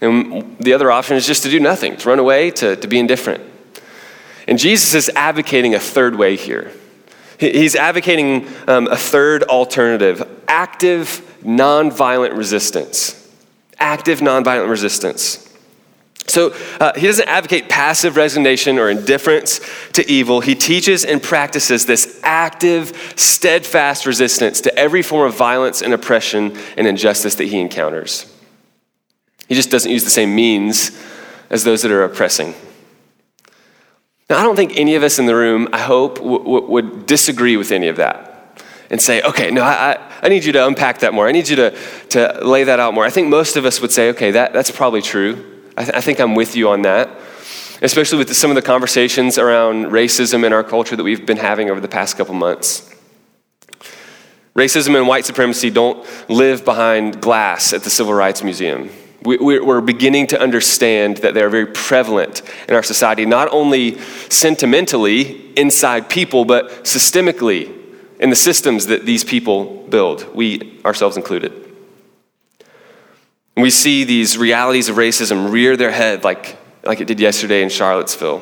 and 0.00 0.56
the 0.56 0.72
other 0.72 0.90
option 0.90 1.18
is 1.18 1.26
just 1.26 1.42
to 1.42 1.50
do 1.50 1.60
nothing, 1.60 1.98
to 1.98 2.08
run 2.08 2.18
away, 2.18 2.50
to, 2.52 2.76
to 2.76 2.88
be 2.88 2.98
indifferent. 2.98 3.47
And 4.48 4.58
Jesus 4.58 4.94
is 4.94 5.10
advocating 5.14 5.74
a 5.74 5.78
third 5.78 6.16
way 6.16 6.34
here. 6.34 6.72
He's 7.38 7.76
advocating 7.76 8.48
um, 8.66 8.88
a 8.88 8.96
third 8.96 9.44
alternative 9.44 10.26
active, 10.48 11.22
nonviolent 11.42 12.36
resistance. 12.36 13.14
Active, 13.78 14.20
nonviolent 14.20 14.70
resistance. 14.70 15.44
So 16.26 16.54
uh, 16.80 16.92
he 16.94 17.06
doesn't 17.06 17.28
advocate 17.28 17.68
passive 17.68 18.16
resignation 18.16 18.78
or 18.78 18.90
indifference 18.90 19.60
to 19.92 20.10
evil. 20.10 20.40
He 20.40 20.54
teaches 20.54 21.04
and 21.04 21.22
practices 21.22 21.86
this 21.86 22.18
active, 22.22 23.12
steadfast 23.16 24.04
resistance 24.06 24.62
to 24.62 24.74
every 24.78 25.02
form 25.02 25.28
of 25.28 25.36
violence 25.36 25.80
and 25.82 25.92
oppression 25.92 26.56
and 26.76 26.86
injustice 26.86 27.34
that 27.36 27.44
he 27.44 27.60
encounters. 27.60 28.34
He 29.46 29.54
just 29.54 29.70
doesn't 29.70 29.90
use 29.90 30.04
the 30.04 30.10
same 30.10 30.34
means 30.34 30.90
as 31.50 31.64
those 31.64 31.82
that 31.82 31.92
are 31.92 32.04
oppressing. 32.04 32.54
Now, 34.30 34.38
I 34.38 34.42
don't 34.42 34.56
think 34.56 34.76
any 34.76 34.94
of 34.94 35.02
us 35.02 35.18
in 35.18 35.26
the 35.26 35.34
room, 35.34 35.68
I 35.72 35.78
hope, 35.78 36.16
w- 36.16 36.38
w- 36.38 36.66
would 36.70 37.06
disagree 37.06 37.56
with 37.56 37.72
any 37.72 37.88
of 37.88 37.96
that. 37.96 38.24
and 38.90 39.00
say, 39.00 39.20
okay, 39.22 39.50
no, 39.50 39.62
I, 39.62 39.98
I 40.22 40.28
need 40.28 40.44
you 40.44 40.52
to 40.52 40.66
unpack 40.66 41.00
that 41.00 41.12
more. 41.12 41.28
I 41.28 41.32
need 41.32 41.48
you 41.48 41.56
to, 41.56 41.76
to 42.10 42.40
lay 42.42 42.64
that 42.64 42.80
out 42.80 42.94
more. 42.94 43.04
I 43.04 43.10
think 43.10 43.28
most 43.28 43.56
of 43.56 43.64
us 43.66 43.80
would 43.82 43.92
say, 43.92 44.08
okay, 44.10 44.30
that, 44.30 44.52
that's 44.54 44.70
probably 44.70 45.02
true. 45.02 45.62
I, 45.76 45.84
th- 45.84 45.94
I 45.94 46.00
think 46.00 46.20
I'm 46.20 46.34
with 46.34 46.56
you 46.56 46.70
on 46.70 46.82
that, 46.82 47.10
especially 47.82 48.18
with 48.18 48.34
some 48.34 48.50
of 48.50 48.54
the 48.54 48.62
conversations 48.62 49.36
around 49.36 49.86
racism 49.86 50.44
in 50.44 50.52
our 50.54 50.64
culture 50.64 50.96
that 50.96 51.04
we've 51.04 51.26
been 51.26 51.36
having 51.36 51.68
over 51.70 51.80
the 51.80 51.88
past 51.88 52.16
couple 52.16 52.34
months. 52.34 52.94
Racism 54.54 54.96
and 54.96 55.06
white 55.06 55.24
supremacy 55.26 55.70
don't 55.70 56.04
live 56.30 56.64
behind 56.64 57.20
glass 57.20 57.72
at 57.74 57.82
the 57.82 57.90
Civil 57.90 58.14
Rights 58.14 58.42
Museum. 58.42 58.88
We, 59.22 59.58
are 59.58 59.80
beginning 59.80 60.28
to 60.28 60.40
understand 60.40 61.18
that 61.18 61.34
they're 61.34 61.50
very 61.50 61.66
prevalent 61.66 62.42
in 62.68 62.74
our 62.74 62.84
society, 62.84 63.26
not 63.26 63.48
only 63.52 63.98
sentimentally 64.28 65.58
inside 65.58 66.08
people, 66.08 66.44
but 66.44 66.84
systemically 66.84 67.74
in 68.20 68.30
the 68.30 68.36
systems 68.36 68.86
that 68.86 69.06
these 69.06 69.24
people 69.24 69.84
build, 69.88 70.34
we 70.34 70.80
ourselves 70.84 71.16
included. 71.16 71.52
We 73.56 73.70
see 73.70 74.04
these 74.04 74.38
realities 74.38 74.88
of 74.88 74.96
racism 74.96 75.50
rear 75.50 75.76
their 75.76 75.90
head 75.90 76.22
like, 76.22 76.56
like 76.84 77.00
it 77.00 77.06
did 77.06 77.18
yesterday 77.18 77.62
in 77.62 77.70
Charlottesville, 77.70 78.38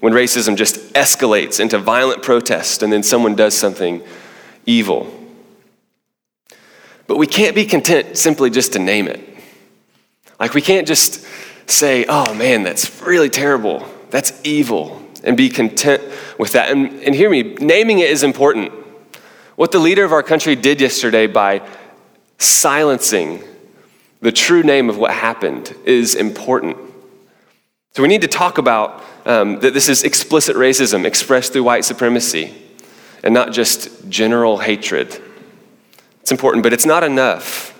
when 0.00 0.12
racism 0.12 0.56
just 0.56 0.92
escalates 0.94 1.60
into 1.60 1.78
violent 1.78 2.22
protest 2.22 2.82
and 2.82 2.92
then 2.92 3.02
someone 3.02 3.34
does 3.34 3.56
something 3.56 4.02
evil. 4.66 5.10
But 7.06 7.16
we 7.16 7.26
can't 7.26 7.54
be 7.54 7.64
content 7.64 8.16
simply 8.16 8.50
just 8.50 8.74
to 8.74 8.78
name 8.78 9.08
it. 9.08 9.29
Like, 10.40 10.54
we 10.54 10.62
can't 10.62 10.88
just 10.88 11.24
say, 11.66 12.04
oh 12.08 12.34
man, 12.34 12.62
that's 12.62 13.00
really 13.02 13.28
terrible, 13.28 13.86
that's 14.10 14.32
evil, 14.42 15.00
and 15.22 15.36
be 15.36 15.48
content 15.48 16.02
with 16.38 16.52
that. 16.52 16.70
And, 16.70 17.00
and 17.02 17.14
hear 17.14 17.30
me, 17.30 17.54
naming 17.60 18.00
it 18.00 18.10
is 18.10 18.22
important. 18.22 18.72
What 19.56 19.70
the 19.70 19.78
leader 19.78 20.04
of 20.04 20.12
our 20.12 20.22
country 20.22 20.56
did 20.56 20.80
yesterday 20.80 21.26
by 21.26 21.60
silencing 22.38 23.44
the 24.20 24.32
true 24.32 24.62
name 24.62 24.88
of 24.88 24.96
what 24.96 25.12
happened 25.12 25.74
is 25.84 26.14
important. 26.14 26.76
So 27.92 28.02
we 28.02 28.08
need 28.08 28.22
to 28.22 28.28
talk 28.28 28.58
about 28.58 29.04
um, 29.26 29.60
that 29.60 29.74
this 29.74 29.88
is 29.88 30.02
explicit 30.02 30.56
racism 30.56 31.04
expressed 31.04 31.52
through 31.52 31.64
white 31.64 31.84
supremacy 31.84 32.54
and 33.22 33.34
not 33.34 33.52
just 33.52 34.08
general 34.08 34.58
hatred. 34.58 35.20
It's 36.22 36.30
important, 36.30 36.62
but 36.62 36.72
it's 36.72 36.86
not 36.86 37.02
enough. 37.04 37.78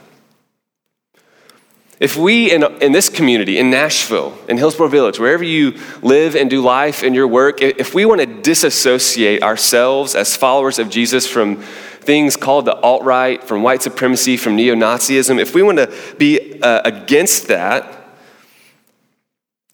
If 2.01 2.17
we 2.17 2.51
in, 2.51 2.65
in 2.81 2.93
this 2.93 3.11
community, 3.11 3.59
in 3.59 3.69
Nashville, 3.69 4.37
in 4.49 4.57
Hillsboro 4.57 4.89
Village, 4.89 5.21
wherever 5.21 5.45
you 5.45 5.79
live 6.01 6.35
and 6.35 6.49
do 6.49 6.63
life 6.63 7.03
and 7.03 7.15
your 7.15 7.29
work, 7.29 7.61
if 7.61 7.95
we 7.95 8.07
want 8.07 8.23
to 8.23 8.27
disassociate 8.27 9.43
ourselves 9.43 10.15
as 10.15 10.35
followers 10.35 10.79
of 10.79 10.89
Jesus 10.89 11.27
from 11.27 11.57
things 11.57 12.39
called 12.39 12.65
the 12.65 12.75
alt 12.77 13.03
right, 13.03 13.45
from 13.45 13.63
white 13.63 13.83
supremacy, 13.83 14.39
from 14.39 14.57
neo 14.57 14.75
Nazism, 14.75 15.39
if 15.39 15.55
we 15.55 15.63
want 15.63 15.77
to 15.77 15.95
be 16.17 16.59
uh, 16.63 16.81
against 16.87 17.49
that, 17.49 17.99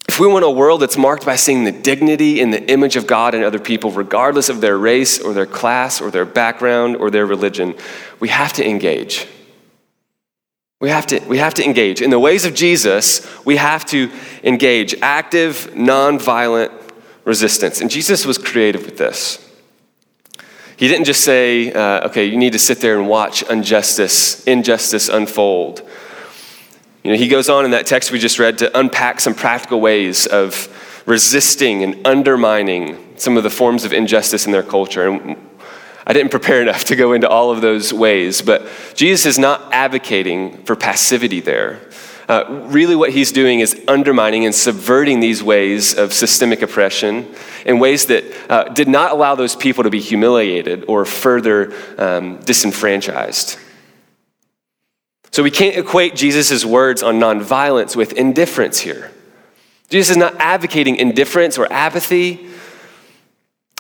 if 0.09 0.19
we 0.19 0.27
want 0.27 0.45
a 0.45 0.51
world 0.51 0.83
that's 0.83 0.97
marked 0.97 1.25
by 1.25 1.37
seeing 1.37 1.63
the 1.63 1.71
dignity 1.71 2.41
and 2.41 2.53
the 2.53 2.69
image 2.69 2.97
of 2.97 3.07
God 3.07 3.37
in 3.37 3.45
other 3.45 3.61
people, 3.61 3.93
regardless 3.93 4.49
of 4.49 4.61
their 4.61 4.77
race 4.77 5.21
or 5.21 5.33
their 5.33 5.47
class 5.47 6.01
or 6.01 6.11
their 6.11 6.25
background 6.25 6.97
or 6.97 7.09
their 7.09 7.27
religion, 7.27 7.75
we 8.19 8.31
have 8.31 8.53
to 8.55 8.69
engage. 8.69 9.29
We 10.79 10.91
have 10.91 11.07
to, 11.07 11.21
we 11.21 11.39
have 11.39 11.55
to 11.55 11.65
engage. 11.65 12.03
In 12.03 12.11
the 12.11 12.19
ways 12.19 12.45
of 12.45 12.55
Jesus, 12.55 13.27
we 13.47 13.57
have 13.57 13.87
to 13.87 14.11
engage 14.43 14.95
active, 15.01 15.71
nonviolent 15.75 16.71
resistance. 17.25 17.81
And 17.81 17.91
Jesus 17.91 18.27
was 18.27 18.37
creative 18.37 18.85
with 18.85 18.99
this. 18.99 19.43
He 20.77 20.89
didn't 20.89 21.07
just 21.07 21.25
say, 21.25 21.73
uh, 21.73 22.09
okay, 22.09 22.27
you 22.27 22.37
need 22.37 22.53
to 22.53 22.59
sit 22.59 22.81
there 22.81 22.99
and 22.99 23.09
watch 23.09 23.43
injustice, 23.45 24.45
injustice 24.45 25.09
unfold. 25.09 25.81
You 27.03 27.13
know, 27.13 27.17
he 27.17 27.29
goes 27.29 27.49
on 27.49 27.65
in 27.65 27.71
that 27.71 27.87
text 27.87 28.11
we 28.11 28.19
just 28.19 28.39
read 28.39 28.59
to 28.59 28.79
unpack 28.79 29.21
some 29.21 29.35
practical 29.35 29.81
ways 29.81 30.27
of 30.27 30.69
resisting 31.07 31.85
and 31.85 32.07
undermining 32.07 33.15
some 33.17 33.39
of 33.39 33.45
the 33.45 33.51
forms 33.51 33.85
of 33.85 33.95
injustice 33.95 34.45
in 34.45 34.53
their 34.53 34.63
culture. 34.63 35.09
And 35.09 35.37
I 36.07 36.13
didn't 36.13 36.31
prepare 36.31 36.63
enough 36.63 36.85
to 36.85 36.97
go 36.97 37.13
into 37.13 37.29
all 37.29 37.51
of 37.51 37.61
those 37.61 37.93
ways, 37.93 38.41
but 38.41 38.69
Jesus 38.95 39.27
is 39.27 39.39
not 39.39 39.73
advocating 39.73 40.63
for 40.63 40.77
passivity 40.77 41.41
there. 41.41 41.81
Uh, 42.29 42.45
really, 42.67 42.97
what 42.97 43.11
he's 43.11 43.31
doing 43.31 43.61
is 43.61 43.81
undermining 43.87 44.45
and 44.45 44.55
subverting 44.55 45.21
these 45.21 45.43
ways 45.43 45.95
of 45.95 46.13
systemic 46.13 46.63
oppression 46.63 47.33
in 47.65 47.79
ways 47.79 48.07
that 48.07 48.25
uh, 48.51 48.65
did 48.65 48.89
not 48.89 49.13
allow 49.13 49.35
those 49.37 49.55
people 49.55 49.85
to 49.85 49.91
be 49.91 50.01
humiliated 50.01 50.85
or 50.89 51.05
further 51.05 51.73
um, 51.99 52.39
disenfranchised. 52.39 53.59
So, 55.31 55.43
we 55.43 55.53
can't 55.53 55.77
equate 55.77 56.17
Jesus' 56.17 56.65
words 56.65 57.03
on 57.03 57.21
nonviolence 57.21 57.95
with 57.95 58.13
indifference 58.13 58.81
here. 58.81 59.13
Jesus 59.89 60.11
is 60.11 60.17
not 60.17 60.35
advocating 60.41 60.97
indifference 60.97 61.59
or 61.59 61.73
apathy. 61.73 62.49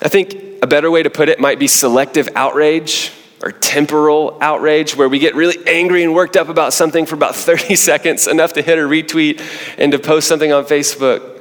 I 0.02 0.08
think 0.08 0.34
a 0.62 0.66
better 0.66 0.90
way 0.90 1.02
to 1.02 1.10
put 1.10 1.28
it 1.28 1.40
might 1.40 1.58
be 1.58 1.68
selective 1.68 2.28
outrage 2.34 3.12
or 3.42 3.52
temporal 3.52 4.38
outrage, 4.40 4.96
where 4.96 5.08
we 5.08 5.18
get 5.18 5.34
really 5.34 5.56
angry 5.66 6.02
and 6.02 6.14
worked 6.14 6.36
up 6.36 6.48
about 6.48 6.72
something 6.72 7.06
for 7.06 7.14
about 7.14 7.34
30 7.36 7.76
seconds, 7.76 8.26
enough 8.26 8.54
to 8.54 8.62
hit 8.62 8.78
a 8.78 8.82
retweet 8.82 9.40
and 9.78 9.92
to 9.92 9.98
post 9.98 10.28
something 10.28 10.52
on 10.52 10.64
Facebook. 10.64 11.40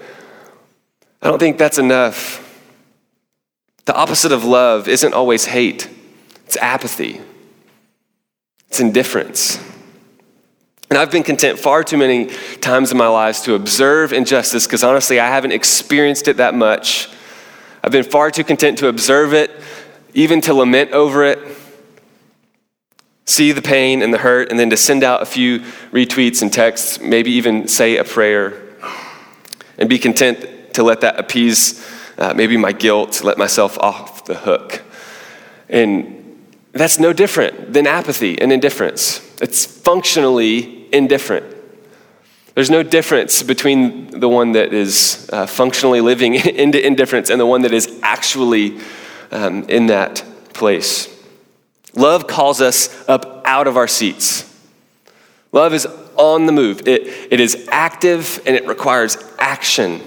I 1.21 1.29
don't 1.29 1.39
think 1.39 1.57
that's 1.57 1.77
enough. 1.77 2.41
The 3.85 3.95
opposite 3.95 4.31
of 4.31 4.43
love 4.43 4.88
isn't 4.88 5.13
always 5.13 5.45
hate, 5.45 5.89
it's 6.45 6.57
apathy, 6.57 7.21
it's 8.67 8.79
indifference. 8.79 9.59
And 10.89 11.00
I've 11.00 11.12
been 11.12 11.24
content 11.24 11.57
far 11.57 11.83
too 11.83 11.97
many 11.97 12.27
times 12.62 12.91
in 12.91 12.97
my 12.97 13.07
life 13.07 13.43
to 13.45 13.55
observe 13.55 14.13
injustice 14.13 14.67
because 14.67 14.83
honestly, 14.83 15.19
I 15.19 15.27
haven't 15.27 15.51
experienced 15.51 16.27
it 16.27 16.38
that 16.38 16.53
much 16.53 17.09
I've 17.86 17.92
been 17.92 18.04
far 18.04 18.32
too 18.32 18.44
content 18.44 18.80
to 18.80 18.88
observe 18.88 19.32
it, 19.36 19.51
even 20.15 20.42
to 20.42 20.56
lament 20.56 20.92
over 20.92 21.24
it, 21.24 21.38
see 23.25 23.51
the 23.51 23.62
pain 23.62 24.01
and 24.01 24.12
the 24.12 24.18
hurt, 24.18 24.50
and 24.50 24.60
then 24.60 24.72
to 24.72 24.77
send 24.77 25.04
out 25.04 25.22
a 25.22 25.25
few 25.27 25.60
retweets 25.92 26.42
and 26.42 26.51
texts, 26.51 27.00
maybe 27.00 27.30
even 27.34 27.68
say 27.68 27.98
a 27.98 28.04
prayer, 28.04 28.60
and 29.77 29.88
be 29.88 30.00
content 30.00 30.74
to 30.74 30.82
let 30.82 31.01
that 31.01 31.20
appease 31.20 31.88
uh, 32.18 32.34
maybe 32.36 32.58
my 32.58 32.72
guilt, 32.72 33.24
let 33.24 33.38
myself 33.38 33.77
off 33.77 34.25
the 34.25 34.34
hook. 34.34 34.82
And 35.70 36.44
that's 36.72 36.98
no 36.98 37.13
different 37.13 37.72
than 37.72 37.86
apathy 37.86 38.42
and 38.42 38.51
indifference. 38.51 39.22
It's 39.44 39.63
functionally 39.63 40.92
indifferent. 40.92 41.54
There's 42.55 42.69
no 42.69 42.83
difference 42.83 43.43
between 43.43 44.19
the 44.19 44.29
one 44.29 44.53
that 44.53 44.74
is 44.74 45.29
uh, 45.31 45.45
functionally 45.45 46.00
living 46.00 46.33
into 46.35 46.83
indifference 46.83 47.29
and 47.29 47.39
the 47.39 47.45
one 47.45 47.62
that 47.62 47.74
is 47.74 48.00
actually 48.01 48.79
um, 49.31 49.63
in 49.63 49.88
that 49.88 50.24
place. 50.53 51.09
Love 51.93 52.27
calls 52.27 52.62
us 52.62 53.07
up 53.09 53.41
out 53.45 53.67
of 53.67 53.75
our 53.75 53.88
seats. 53.88 54.51
Love 55.51 55.74
is 55.74 55.85
on 56.17 56.45
the 56.45 56.51
move, 56.53 56.88
it, 56.88 57.31
it 57.31 57.41
is 57.41 57.67
active 57.69 58.41
and 58.45 58.55
it 58.55 58.65
requires 58.67 59.17
action. 59.38 60.01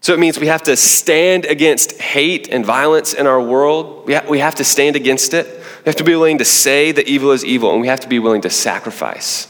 So 0.00 0.14
it 0.14 0.20
means 0.20 0.38
we 0.38 0.46
have 0.46 0.62
to 0.64 0.76
stand 0.76 1.44
against 1.44 2.00
hate 2.00 2.48
and 2.48 2.64
violence 2.64 3.14
in 3.14 3.26
our 3.26 3.42
world. 3.42 4.06
We, 4.06 4.14
ha- 4.14 4.24
we 4.28 4.38
have 4.38 4.54
to 4.56 4.64
stand 4.64 4.94
against 4.94 5.34
it. 5.34 5.46
We 5.46 5.84
have 5.86 5.96
to 5.96 6.04
be 6.04 6.14
willing 6.14 6.38
to 6.38 6.44
say 6.44 6.92
that 6.92 7.08
evil 7.08 7.32
is 7.32 7.44
evil, 7.44 7.72
and 7.72 7.80
we 7.80 7.88
have 7.88 7.98
to 8.00 8.08
be 8.08 8.20
willing 8.20 8.42
to 8.42 8.50
sacrifice. 8.50 9.48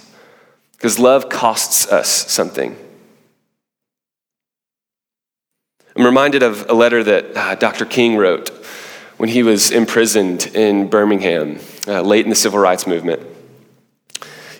Because 0.78 0.98
love 0.98 1.28
costs 1.28 1.90
us 1.90 2.08
something. 2.08 2.76
I'm 5.96 6.04
reminded 6.04 6.44
of 6.44 6.70
a 6.70 6.72
letter 6.72 7.02
that 7.02 7.36
uh, 7.36 7.54
Dr. 7.56 7.84
King 7.84 8.16
wrote 8.16 8.50
when 9.16 9.28
he 9.28 9.42
was 9.42 9.72
imprisoned 9.72 10.46
in 10.54 10.88
Birmingham 10.88 11.58
uh, 11.88 12.02
late 12.02 12.24
in 12.24 12.30
the 12.30 12.36
civil 12.36 12.60
rights 12.60 12.86
movement. 12.86 13.20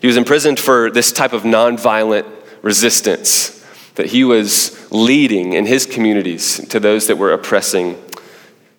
He 0.01 0.09
was 0.09 0.17
imprisoned 0.17 0.59
for 0.59 0.91
this 0.91 1.13
type 1.13 1.33
of 1.33 1.43
nonviolent 1.45 2.27
resistance 2.63 3.65
that 3.95 4.07
he 4.07 4.25
was 4.25 4.91
leading 4.91 5.53
in 5.53 5.67
his 5.67 5.87
communities 5.87 6.67
to 6.69 6.81
those 6.81 7.07
that 7.07 7.17
were 7.17 7.33
oppressing 7.33 7.97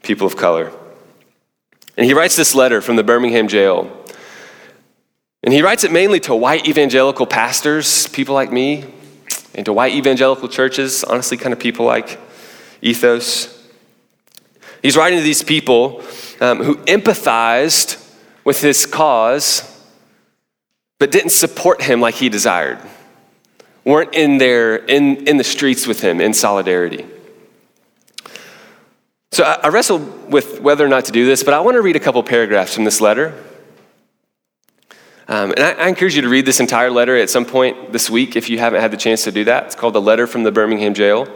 people 0.03 0.27
of 0.27 0.35
color. 0.35 0.73
And 1.95 2.05
he 2.05 2.13
writes 2.13 2.35
this 2.35 2.53
letter 2.53 2.81
from 2.81 2.97
the 2.97 3.03
Birmingham 3.03 3.47
jail 3.47 3.98
and 5.43 5.53
he 5.53 5.61
writes 5.61 5.83
it 5.83 5.91
mainly 5.91 6.19
to 6.21 6.35
white 6.35 6.67
evangelical 6.67 7.25
pastors, 7.25 8.07
people 8.07 8.35
like 8.35 8.51
me, 8.51 8.85
and 9.55 9.65
to 9.65 9.73
white 9.73 9.93
evangelical 9.93 10.49
churches, 10.49 11.03
honestly, 11.03 11.37
kind 11.37 11.53
of 11.53 11.59
people 11.59 11.85
like 11.85 12.19
Ethos. 12.81 13.55
He's 14.81 14.97
writing 14.97 15.19
to 15.19 15.23
these 15.23 15.43
people 15.43 16.03
um, 16.41 16.63
who 16.63 16.75
empathized 16.85 18.05
with 18.43 18.61
his 18.61 18.85
cause, 18.85 19.65
but 20.97 21.11
didn't 21.11 21.31
support 21.31 21.81
him 21.81 22.01
like 22.01 22.15
he 22.15 22.29
desired, 22.29 22.79
weren't 23.85 24.13
in 24.13 24.37
there 24.37 24.75
in, 24.75 25.27
in 25.27 25.37
the 25.37 25.43
streets 25.43 25.87
with 25.87 26.01
him 26.01 26.19
in 26.19 26.33
solidarity. 26.33 27.05
So 29.31 29.43
I, 29.43 29.59
I 29.63 29.67
wrestled 29.69 30.31
with 30.31 30.59
whether 30.59 30.85
or 30.85 30.89
not 30.89 31.05
to 31.05 31.11
do 31.11 31.25
this, 31.25 31.43
but 31.43 31.53
I 31.53 31.59
want 31.59 31.75
to 31.75 31.81
read 31.81 31.95
a 31.95 31.99
couple 31.99 32.21
paragraphs 32.23 32.73
from 32.73 32.83
this 32.83 32.99
letter. 32.99 33.41
Um, 35.29 35.51
and 35.51 35.59
I, 35.59 35.71
I, 35.73 35.87
encourage 35.87 36.15
you 36.15 36.23
to 36.23 36.27
read 36.27 36.47
this 36.47 36.59
entire 36.59 36.89
letter 36.89 37.15
at 37.15 37.29
some 37.29 37.45
point 37.45 37.93
this 37.93 38.09
week 38.09 38.35
if 38.35 38.49
you 38.49 38.57
haven't 38.57 38.81
had 38.81 38.89
the 38.89 38.97
chance 38.97 39.25
to 39.25 39.31
do 39.31 39.43
that. 39.43 39.67
It's 39.67 39.75
called 39.75 39.93
The 39.93 40.01
Letter 40.01 40.25
from 40.25 40.41
the 40.41 40.51
Birmingham 40.51 40.95
Jail. 40.95 41.27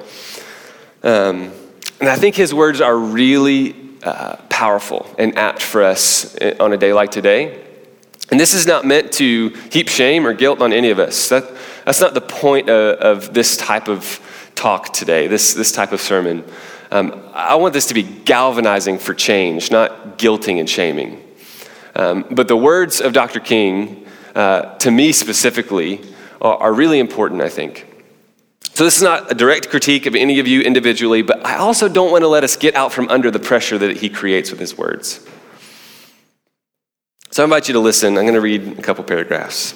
Um, 1.04 1.52
and 2.00 2.10
I 2.10 2.16
think 2.16 2.34
his 2.34 2.56
words 2.56 2.82
are 2.82 2.98
really 2.98 3.76
uh, 4.02 4.38
powerful 4.50 5.14
and 5.20 5.38
apt 5.38 5.62
for 5.62 5.84
us 5.84 6.36
on 6.60 6.74
a 6.74 6.78
day 6.78 6.92
like 6.92 7.12
today. 7.12 7.64
And 8.32 8.40
this 8.40 8.56
is 8.56 8.66
not 8.66 8.84
meant 8.84 9.12
to 9.14 9.50
heap 9.72 9.90
shame 9.90 10.26
or 10.26 10.34
guilt 10.34 10.60
on 10.60 10.74
any 10.74 10.90
of 10.90 10.98
us. 10.98 11.30
That, 11.30 11.44
that's 11.86 12.02
not 12.02 12.16
the 12.16 12.22
point 12.22 12.72
of, 12.72 12.98
of 12.98 13.34
this 13.36 13.58
type 13.58 13.88
of 13.88 14.20
talk 14.56 14.92
today, 14.92 15.28
this, 15.28 15.54
this 15.54 15.72
type 15.72 15.92
of 15.92 16.02
sermon. 16.02 16.44
Um, 16.90 17.30
I 17.32 17.56
want 17.56 17.76
this 17.76 17.86
to 17.88 17.94
be 17.94 18.02
galvanizing 18.02 18.98
for 18.98 19.14
change, 19.14 19.70
not 19.70 20.18
guilting 20.18 20.60
and 20.60 20.68
shaming. 20.68 21.23
Um, 21.96 22.26
but 22.32 22.48
the 22.48 22.58
words 22.58 23.02
of 23.02 23.14
Dr. 23.14 23.40
King, 23.40 24.06
uh, 24.36 24.78
to 24.78 24.92
me 24.92 25.12
specifically, 25.12 26.02
are, 26.42 26.58
are 26.58 26.74
really 26.74 27.00
important, 27.00 27.42
I 27.42 27.50
think. 27.50 27.88
So, 28.74 28.84
this 28.86 28.98
is 28.98 29.04
not 29.04 29.32
a 29.32 29.36
direct 29.36 29.70
critique 29.70 30.08
of 30.08 30.16
any 30.16 30.40
of 30.40 30.48
you 30.48 30.62
individually, 30.62 31.22
but 31.22 31.46
I 31.46 31.58
also 31.58 31.88
don't 31.88 32.12
want 32.12 32.24
to 32.24 32.28
let 32.28 32.44
us 32.44 32.58
get 32.58 32.74
out 32.74 32.92
from 32.92 33.08
under 33.10 33.30
the 33.30 33.40
pressure 33.40 33.78
that 33.78 33.98
he 33.98 34.10
creates 34.10 34.50
with 34.50 34.60
his 34.60 34.76
words. 34.76 35.24
So, 37.30 37.44
I 37.44 37.46
invite 37.46 37.68
you 37.68 37.74
to 37.74 37.80
listen. 37.80 38.18
I'm 38.18 38.24
going 38.24 38.34
to 38.34 38.42
read 38.42 38.80
a 38.80 38.82
couple 38.82 39.04
paragraphs. 39.04 39.74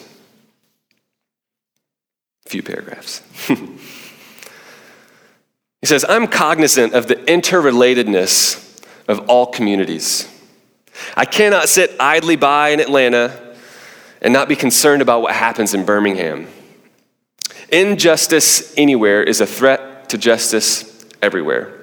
A 2.48 2.50
few 2.50 2.64
paragraphs. 2.64 3.22
he 3.48 3.78
says, 5.84 6.04
I'm 6.10 6.28
cognizant 6.28 6.94
of 6.94 7.08
the 7.08 7.18
interrelatedness 7.18 8.84
of 9.08 9.20
all 9.30 9.46
communities. 9.46 10.28
I 11.16 11.26
cannot 11.26 11.70
sit 11.70 11.96
idly 12.00 12.36
by 12.36 12.70
in 12.70 12.80
Atlanta 12.80 13.56
and 14.22 14.34
not 14.34 14.50
be 14.50 14.56
concerned 14.56 15.02
about 15.02 15.22
what 15.22 15.34
happens 15.34 15.74
in 15.74 15.86
Birmingham. 15.86 16.48
Injustice 17.70 18.74
anywhere 18.78 19.24
is 19.24 19.42
a 19.42 19.46
threat 19.46 20.10
to 20.10 20.18
justice 20.18 21.06
everywhere. 21.22 21.74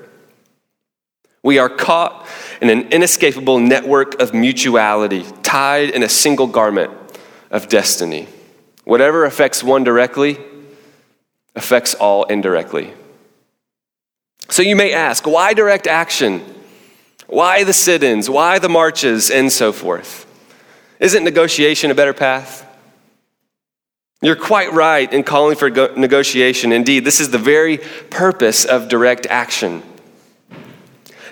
We 1.43 1.59
are 1.59 1.69
caught 1.69 2.27
in 2.61 2.71
an 2.71 2.91
inescapable 2.91 3.59
network 3.59 4.21
of 4.21 4.33
mutuality, 4.33 5.25
tied 5.43 5.91
in 5.91 6.03
a 6.03 6.09
single 6.09 6.47
garment 6.47 6.91
of 7.51 7.69
destiny. 7.69 8.29
Whatever 8.85 9.25
affects 9.25 9.63
one 9.63 9.85
directly 9.85 10.39
affects 11.55 11.95
all 11.95 12.25
indirectly. 12.25 12.93
So 14.49 14.63
you 14.63 14.77
may 14.77 14.93
ask, 14.93 15.27
why 15.27 15.55
direct 15.55 15.87
action? 15.87 16.43
Why 17.35 17.65
the 17.65 17.73
sit 17.73 18.05
ins? 18.05 18.31
Why 18.31 18.61
the 18.61 18.69
marches? 18.69 19.29
And 19.29 19.51
so 19.51 19.73
forth. 19.73 20.25
Isn't 21.01 21.25
negotiation 21.25 21.91
a 21.91 21.95
better 21.95 22.13
path? 22.13 22.65
You're 24.23 24.37
quite 24.37 24.73
right 24.73 25.13
in 25.13 25.25
calling 25.25 25.57
for 25.57 25.69
negotiation. 25.69 26.71
Indeed, 26.71 27.05
this 27.05 27.19
is 27.19 27.31
the 27.31 27.39
very 27.39 27.79
purpose 28.09 28.65
of 28.65 28.89
direct 28.89 29.27
action. 29.27 29.83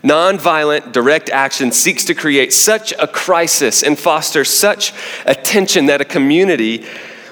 Nonviolent 0.02 0.90
direct 0.90 1.30
action 1.30 1.70
seeks 1.70 2.04
to 2.06 2.14
create 2.14 2.52
such 2.52 2.92
a 2.98 3.06
crisis 3.06 3.84
and 3.84 3.96
foster 3.96 4.44
such 4.44 4.92
a 5.24 5.36
tension 5.36 5.86
that 5.86 6.00
a 6.00 6.04
community 6.04 6.84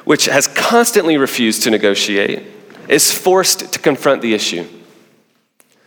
which 0.05 0.27
has 0.27 0.47
constantly 0.47 1.17
refused 1.17 1.65
to 1.65 1.73
negotiate 1.73 2.45
is 2.89 3.11
forced 3.11 3.73
to 3.73 3.81
confront 3.81 4.23
the 4.23 4.33
issue. 4.33 4.65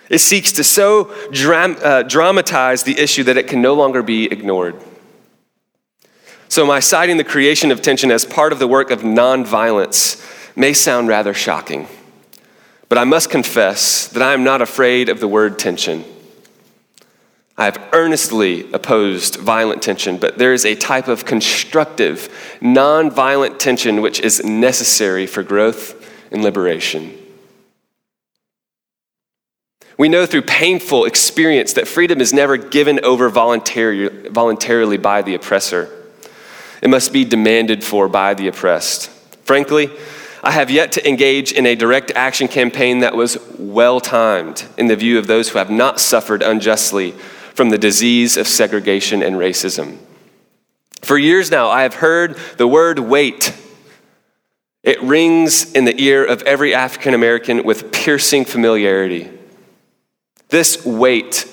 It 0.10 0.20
seeks 0.20 0.52
to 0.54 0.64
so 0.64 1.14
dram- 1.32 1.78
uh, 1.82 2.04
dramatize 2.04 2.84
the 2.84 3.00
issue 3.00 3.24
that 3.24 3.38
it 3.38 3.48
can 3.48 3.62
no 3.62 3.74
longer 3.74 4.04
be 4.04 4.26
ignored. 4.26 4.76
So, 6.50 6.66
my 6.66 6.80
citing 6.80 7.18
the 7.18 7.24
creation 7.24 7.72
of 7.72 7.82
tension 7.82 8.12
as 8.12 8.26
part 8.26 8.54
of 8.54 8.60
the 8.60 8.68
work 8.68 8.92
of 8.92 9.02
nonviolence 9.02 10.22
may 10.56 10.74
sound 10.74 11.08
rather 11.08 11.34
shocking, 11.34 11.88
but 12.90 12.98
I 12.98 13.06
must 13.06 13.32
confess 13.32 14.08
that 14.10 14.22
I 14.22 14.34
am 14.34 14.44
not 14.44 14.62
afraid 14.62 15.10
of 15.10 15.20
the 15.20 15.28
word 15.28 15.58
tension. 15.58 16.06
I 17.58 17.66
have 17.66 17.90
earnestly 17.94 18.72
opposed 18.74 19.36
violent 19.36 19.82
tension, 19.82 20.18
but 20.18 20.38
there 20.38 20.54
is 20.54 20.66
a 20.66 20.76
type 20.76 21.08
of 21.08 21.26
constructive, 21.26 22.30
nonviolent 22.62 23.60
tension 23.60 24.02
which 24.02 24.20
is 24.20 24.44
necessary 24.44 25.28
for 25.28 25.44
growth 25.44 26.32
and 26.32 26.44
liberation. 26.44 27.18
We 29.98 30.10
know 30.10 30.26
through 30.26 30.44
painful 30.44 31.06
experience 31.06 31.74
that 31.74 31.88
freedom 31.88 32.20
is 32.20 32.34
never 32.34 32.58
given 32.58 33.04
over 33.04 33.30
voluntarily 33.30 34.98
by 34.98 35.22
the 35.22 35.36
oppressor. 35.36 35.90
It 36.82 36.90
must 36.90 37.14
be 37.14 37.24
demanded 37.26 37.84
for 37.84 38.08
by 38.08 38.34
the 38.34 38.48
oppressed. 38.48 39.10
Frankly, 39.44 39.92
I 40.44 40.52
have 40.52 40.70
yet 40.70 40.92
to 40.94 41.08
engage 41.08 41.54
in 41.54 41.66
a 41.66 41.76
direct 41.76 42.12
action 42.12 42.48
campaign 42.50 43.00
that 43.00 43.16
was 43.16 43.38
well 43.58 44.02
timed 44.02 44.66
in 44.78 44.88
the 44.88 44.96
view 44.96 45.18
of 45.18 45.28
those 45.28 45.50
who 45.50 45.60
have 45.60 45.70
not 45.70 46.00
suffered 46.00 46.42
unjustly 46.42 47.12
from 47.54 47.70
the 47.70 47.78
disease 47.78 48.36
of 48.36 48.48
segregation 48.48 49.24
and 49.24 49.36
racism. 49.36 50.00
For 51.02 51.18
years 51.18 51.52
now, 51.52 51.70
I 51.70 51.84
have 51.84 51.96
heard 51.96 52.36
the 52.58 52.68
word 52.68 53.00
wait. 53.00 53.56
It 54.82 55.02
rings 55.02 55.72
in 55.72 55.86
the 55.86 56.02
ear 56.02 56.26
of 56.26 56.42
every 56.42 56.74
African 56.74 57.14
American 57.14 57.64
with 57.64 57.94
piercing 57.94 58.44
familiarity. 58.44 59.30
This 60.54 60.86
wait 60.86 61.52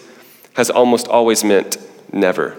has 0.53 0.69
almost 0.69 1.09
always 1.09 1.43
meant 1.43 1.79
never. 2.13 2.55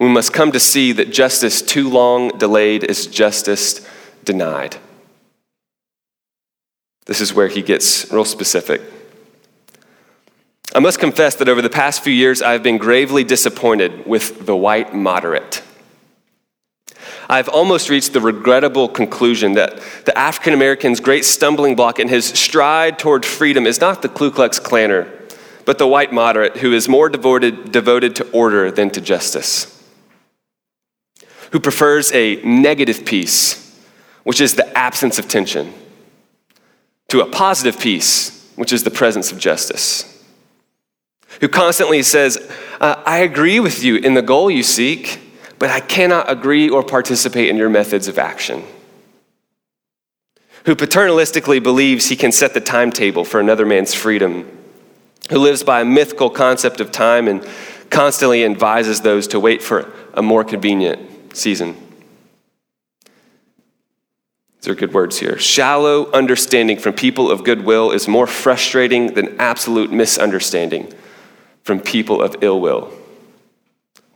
We 0.00 0.08
must 0.08 0.32
come 0.32 0.50
to 0.50 0.58
see 0.58 0.90
that 0.90 1.12
justice 1.12 1.62
too 1.62 1.88
long 1.88 2.36
delayed 2.36 2.82
is 2.82 3.06
justice 3.06 3.86
denied. 4.24 4.76
This 7.06 7.20
is 7.20 7.32
where 7.32 7.46
he 7.46 7.62
gets 7.62 8.10
real 8.10 8.24
specific. 8.24 8.82
I 10.74 10.80
must 10.80 10.98
confess 10.98 11.36
that 11.36 11.48
over 11.48 11.62
the 11.62 11.70
past 11.70 12.02
few 12.02 12.12
years, 12.12 12.42
I've 12.42 12.64
been 12.64 12.78
gravely 12.78 13.22
disappointed 13.22 14.04
with 14.04 14.46
the 14.46 14.56
white 14.56 14.96
moderate. 14.96 15.62
I've 17.28 17.48
almost 17.48 17.90
reached 17.90 18.12
the 18.12 18.20
regrettable 18.20 18.88
conclusion 18.88 19.54
that 19.54 19.80
the 20.04 20.16
African 20.16 20.54
American's 20.54 21.00
great 21.00 21.24
stumbling 21.24 21.76
block 21.76 21.98
in 21.98 22.08
his 22.08 22.26
stride 22.26 22.98
toward 22.98 23.24
freedom 23.24 23.66
is 23.66 23.80
not 23.80 24.02
the 24.02 24.08
Ku 24.08 24.30
Klux 24.30 24.58
Klanner, 24.58 25.10
but 25.64 25.78
the 25.78 25.86
white 25.86 26.12
moderate 26.12 26.56
who 26.58 26.72
is 26.72 26.88
more 26.88 27.08
devoted, 27.08 27.72
devoted 27.72 28.16
to 28.16 28.30
order 28.30 28.70
than 28.70 28.90
to 28.90 29.00
justice, 29.00 29.82
who 31.52 31.60
prefers 31.60 32.12
a 32.12 32.42
negative 32.42 33.04
peace, 33.04 33.78
which 34.24 34.40
is 34.40 34.54
the 34.54 34.78
absence 34.78 35.18
of 35.18 35.28
tension, 35.28 35.72
to 37.08 37.20
a 37.20 37.26
positive 37.26 37.78
peace, 37.80 38.50
which 38.56 38.72
is 38.72 38.84
the 38.84 38.90
presence 38.90 39.32
of 39.32 39.38
justice 39.38 40.14
who 41.40 41.48
constantly 41.48 42.02
says, 42.02 42.50
uh, 42.80 43.02
I 43.06 43.18
agree 43.18 43.60
with 43.60 43.82
you 43.82 43.96
in 43.96 44.14
the 44.14 44.22
goal 44.22 44.50
you 44.50 44.62
seek, 44.62 45.20
but 45.58 45.70
I 45.70 45.80
cannot 45.80 46.30
agree 46.30 46.68
or 46.68 46.82
participate 46.82 47.48
in 47.48 47.56
your 47.56 47.68
methods 47.68 48.08
of 48.08 48.18
action. 48.18 48.64
Who 50.64 50.76
paternalistically 50.76 51.62
believes 51.62 52.08
he 52.08 52.16
can 52.16 52.32
set 52.32 52.54
the 52.54 52.60
timetable 52.60 53.24
for 53.24 53.40
another 53.40 53.64
man's 53.64 53.94
freedom. 53.94 54.48
Who 55.30 55.38
lives 55.38 55.62
by 55.62 55.80
a 55.80 55.84
mythical 55.84 56.30
concept 56.30 56.80
of 56.80 56.92
time 56.92 57.28
and 57.28 57.46
constantly 57.90 58.44
advises 58.44 59.00
those 59.00 59.26
to 59.28 59.40
wait 59.40 59.62
for 59.62 59.90
a 60.14 60.22
more 60.22 60.44
convenient 60.44 61.36
season. 61.36 61.76
These 64.60 64.68
are 64.68 64.74
good 64.74 64.92
words 64.92 65.18
here. 65.18 65.38
Shallow 65.38 66.10
understanding 66.12 66.78
from 66.78 66.92
people 66.92 67.30
of 67.30 67.44
goodwill 67.44 67.92
is 67.92 68.08
more 68.08 68.26
frustrating 68.26 69.14
than 69.14 69.40
absolute 69.40 69.92
misunderstanding 69.92 70.92
from 71.62 71.80
people 71.80 72.20
of 72.20 72.36
ill 72.42 72.60
will. 72.60 72.92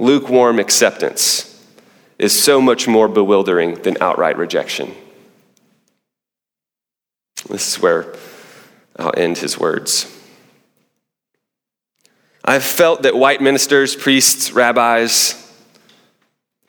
Lukewarm 0.03 0.59
acceptance 0.59 1.49
is 2.19 2.33
so 2.33 2.61
much 2.61 2.89
more 2.89 3.07
bewildering 3.07 3.77
than 3.83 3.97
outright 4.01 4.37
rejection. 4.37 4.93
This 7.49 7.69
is 7.69 7.81
where 7.81 8.13
I'll 8.99 9.15
end 9.17 9.39
his 9.39 9.61
words. 9.61 10.13
I've 12.45 12.65
felt 12.65 13.03
that 13.03 13.15
white 13.15 13.41
ministers, 13.41 13.95
priests, 13.95 14.51
rabbis, 14.51 15.39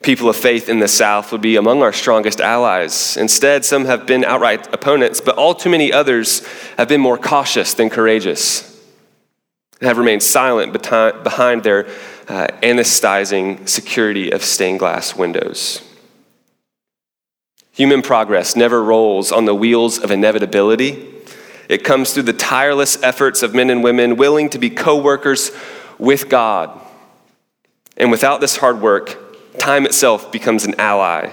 people 0.03 0.29
of 0.29 0.35
faith 0.35 0.69
in 0.69 0.77
the 0.77 0.87
South 0.87 1.31
would 1.31 1.41
be 1.41 1.55
among 1.55 1.81
our 1.81 1.93
strongest 1.93 2.39
allies. 2.39 3.17
Instead, 3.17 3.65
some 3.65 3.85
have 3.85 4.05
been 4.05 4.23
outright 4.23 4.71
opponents, 4.71 5.21
but 5.21 5.37
all 5.37 5.55
too 5.55 5.71
many 5.71 5.91
others 5.91 6.45
have 6.77 6.87
been 6.87 7.01
more 7.01 7.17
cautious 7.17 7.73
than 7.73 7.89
courageous 7.89 8.72
have 9.83 9.97
remained 9.97 10.23
silent 10.23 10.73
behind 10.73 11.63
their 11.63 11.87
uh, 12.27 12.47
anesthetizing 12.61 13.67
security 13.67 14.31
of 14.31 14.43
stained 14.43 14.79
glass 14.79 15.15
windows. 15.15 15.81
Human 17.71 18.01
progress 18.01 18.55
never 18.55 18.83
rolls 18.83 19.31
on 19.31 19.45
the 19.45 19.55
wheels 19.55 19.99
of 19.99 20.11
inevitability, 20.11 21.09
It 21.69 21.83
comes 21.83 22.13
through 22.13 22.23
the 22.23 22.33
tireless 22.33 23.01
efforts 23.01 23.41
of 23.41 23.55
men 23.55 23.69
and 23.69 23.83
women 23.83 24.15
willing 24.17 24.49
to 24.49 24.59
be 24.59 24.69
co 24.69 25.01
workers 25.01 25.49
with 25.97 26.29
God. 26.29 26.79
And 27.97 28.11
without 28.11 28.41
this 28.41 28.57
hard 28.57 28.81
work, 28.81 29.57
time 29.57 29.85
itself 29.85 30.31
becomes 30.31 30.65
an 30.65 30.75
ally 30.77 31.31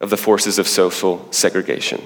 of 0.00 0.08
the 0.08 0.16
forces 0.16 0.58
of 0.58 0.68
social 0.68 1.30
segregation. 1.32 2.00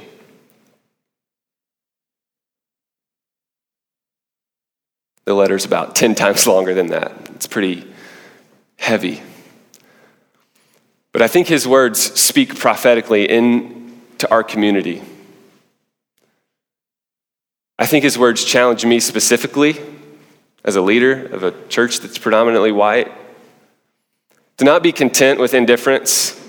The 5.25 5.35
letter's 5.35 5.65
about 5.65 5.97
10 5.97 6.15
times 6.15 6.47
longer 6.47 6.75
than 6.75 6.89
that. 6.89 7.13
It's 7.35 7.47
pretty 7.47 7.87
heavy. 8.77 9.23
But 11.13 11.23
I 11.23 11.29
think 11.29 11.47
his 11.47 11.67
words 11.67 12.01
speak 12.01 12.59
prophetically 12.59 13.31
into 13.31 14.31
our 14.31 14.43
community. 14.43 15.03
I 17.79 17.87
think 17.87 18.05
his 18.05 18.19
words 18.19 18.45
challenge 18.45 18.85
me 18.85 19.01
specifically 19.01 19.77
as 20.65 20.77
a 20.77 20.81
leader 20.81 21.27
of 21.27 21.43
a 21.43 21.53
church 21.69 22.01
that's 22.01 22.19
predominantly 22.19 22.73
white 22.73 23.13
to 24.57 24.65
not 24.65 24.83
be 24.83 24.93
content 24.93 25.41
with 25.41 25.55
indifference, 25.55 26.41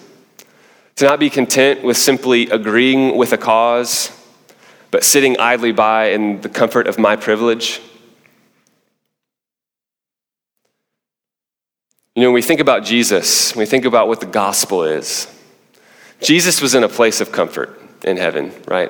to 0.96 1.06
not 1.06 1.20
be 1.20 1.30
content 1.30 1.84
with 1.84 1.98
simply 1.98 2.50
agreeing 2.50 3.18
with 3.18 3.34
a 3.34 3.38
cause, 3.38 4.12
but 4.92 5.04
sitting 5.04 5.38
idly 5.40 5.72
by 5.72 6.10
in 6.10 6.42
the 6.42 6.50
comfort 6.50 6.88
of 6.88 7.00
my 7.00 7.16
privilege. 7.16 7.82
You 12.16 12.22
know, 12.22 12.30
when 12.30 12.36
we 12.36 12.42
think 12.42 12.62
about 12.62 12.86
Jesus, 12.86 13.54
we 13.58 13.66
think 13.66 13.84
about 13.84 14.08
what 14.08 14.22
the 14.22 14.26
gospel 14.26 14.84
is, 14.84 15.28
Jesus 16.22 16.62
was 16.62 16.74
in 16.74 16.84
a 16.84 16.90
place 16.90 17.20
of 17.20 17.34
comfort 17.34 17.78
in 18.06 18.16
heaven, 18.16 18.54
right? 18.68 18.90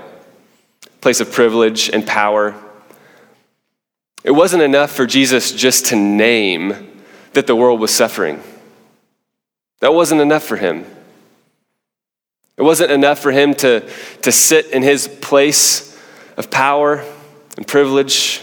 Place 1.02 1.20
of 1.20 1.32
privilege 1.32 1.90
and 1.90 2.06
power. 2.06 2.54
It 4.24 4.32
wasn't 4.32 4.62
enough 4.62 4.92
for 4.92 5.08
Jesus 5.08 5.52
just 5.52 5.88
to 5.88 5.96
name 5.96 7.02
that 7.34 7.48
the 7.48 7.56
world 7.56 7.80
was 7.80 7.94
suffering. 7.94 8.42
That 9.80 9.94
wasn't 9.94 10.22
enough 10.22 10.44
for 10.44 10.58
him. 10.58 10.86
It 12.58 12.62
wasn't 12.62 12.92
enough 12.92 13.20
for 13.20 13.32
him 13.32 13.56
to, 13.56 13.90
to 14.22 14.32
sit 14.32 14.68
in 14.68 14.84
his 14.84 15.08
place 15.08 16.00
of 16.38 16.52
power 16.52 17.04
and 17.58 17.68
privilege 17.68 18.42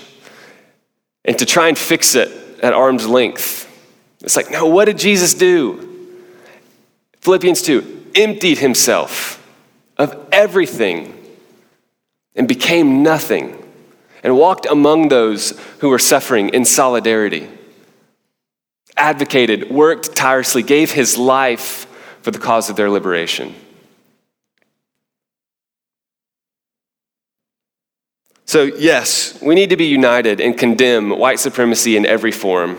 and 1.24 1.38
to 1.38 1.46
try 1.46 1.68
and 1.68 1.78
fix 1.78 2.16
it 2.16 2.30
at 2.62 2.72
arm's 2.72 3.06
length. 3.06 3.68
It's 4.22 4.36
like, 4.36 4.50
no, 4.50 4.66
what 4.66 4.84
did 4.84 4.98
Jesus 4.98 5.34
do? 5.34 5.88
Philippians 7.20 7.62
2 7.62 8.10
emptied 8.14 8.58
himself 8.58 9.44
of 9.96 10.28
everything 10.32 11.18
and 12.34 12.46
became 12.46 13.02
nothing 13.02 13.58
and 14.22 14.36
walked 14.36 14.66
among 14.66 15.08
those 15.08 15.58
who 15.80 15.88
were 15.88 15.98
suffering 15.98 16.50
in 16.50 16.64
solidarity, 16.64 17.48
advocated, 18.96 19.70
worked 19.70 20.14
tirelessly, 20.14 20.62
gave 20.62 20.92
his 20.92 21.18
life 21.18 21.86
for 22.22 22.30
the 22.30 22.38
cause 22.38 22.70
of 22.70 22.76
their 22.76 22.90
liberation. 22.90 23.54
So, 28.44 28.64
yes, 28.64 29.40
we 29.40 29.54
need 29.54 29.70
to 29.70 29.76
be 29.76 29.86
united 29.86 30.40
and 30.40 30.56
condemn 30.56 31.10
white 31.10 31.40
supremacy 31.40 31.96
in 31.96 32.04
every 32.04 32.32
form 32.32 32.78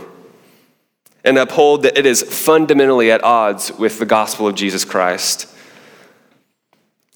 and 1.23 1.37
uphold 1.37 1.83
that 1.83 1.97
it 1.97 2.05
is 2.05 2.21
fundamentally 2.21 3.11
at 3.11 3.23
odds 3.23 3.71
with 3.71 3.99
the 3.99 4.05
gospel 4.05 4.47
of 4.47 4.55
Jesus 4.55 4.83
Christ. 4.83 5.47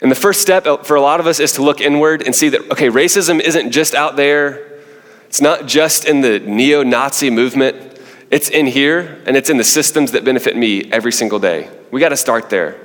And 0.02 0.12
the 0.12 0.16
first 0.16 0.42
step 0.42 0.86
for 0.86 0.96
a 0.96 1.02
lot 1.02 1.20
of 1.20 1.28
us 1.28 1.40
is 1.40 1.54
to 1.54 1.64
look 1.64 1.82
inward 1.82 2.22
and 2.22 2.36
see 2.36 2.50
that, 2.50 2.72
okay, 2.72 2.90
racism 2.90 3.40
isn't 3.40 3.72
just 3.72 3.96
out 3.96 4.16
there, 4.16 4.80
it's 5.26 5.42
not 5.42 5.66
just 5.66 6.06
in 6.06 6.22
the 6.22 6.40
neo 6.40 6.84
Nazi 6.84 7.30
movement, 7.30 8.00
it's 8.30 8.50
in 8.50 8.68
here 8.68 9.22
and 9.26 9.36
it's 9.36 9.50
in 9.50 9.58
the 9.58 9.64
systems 9.64 10.12
that 10.12 10.24
benefit 10.24 10.56
me 10.56 10.90
every 10.92 11.12
single 11.12 11.40
day. 11.40 11.70
We 11.92 12.00
got 12.00 12.10
to 12.10 12.18
start 12.18 12.50
there. 12.50 12.80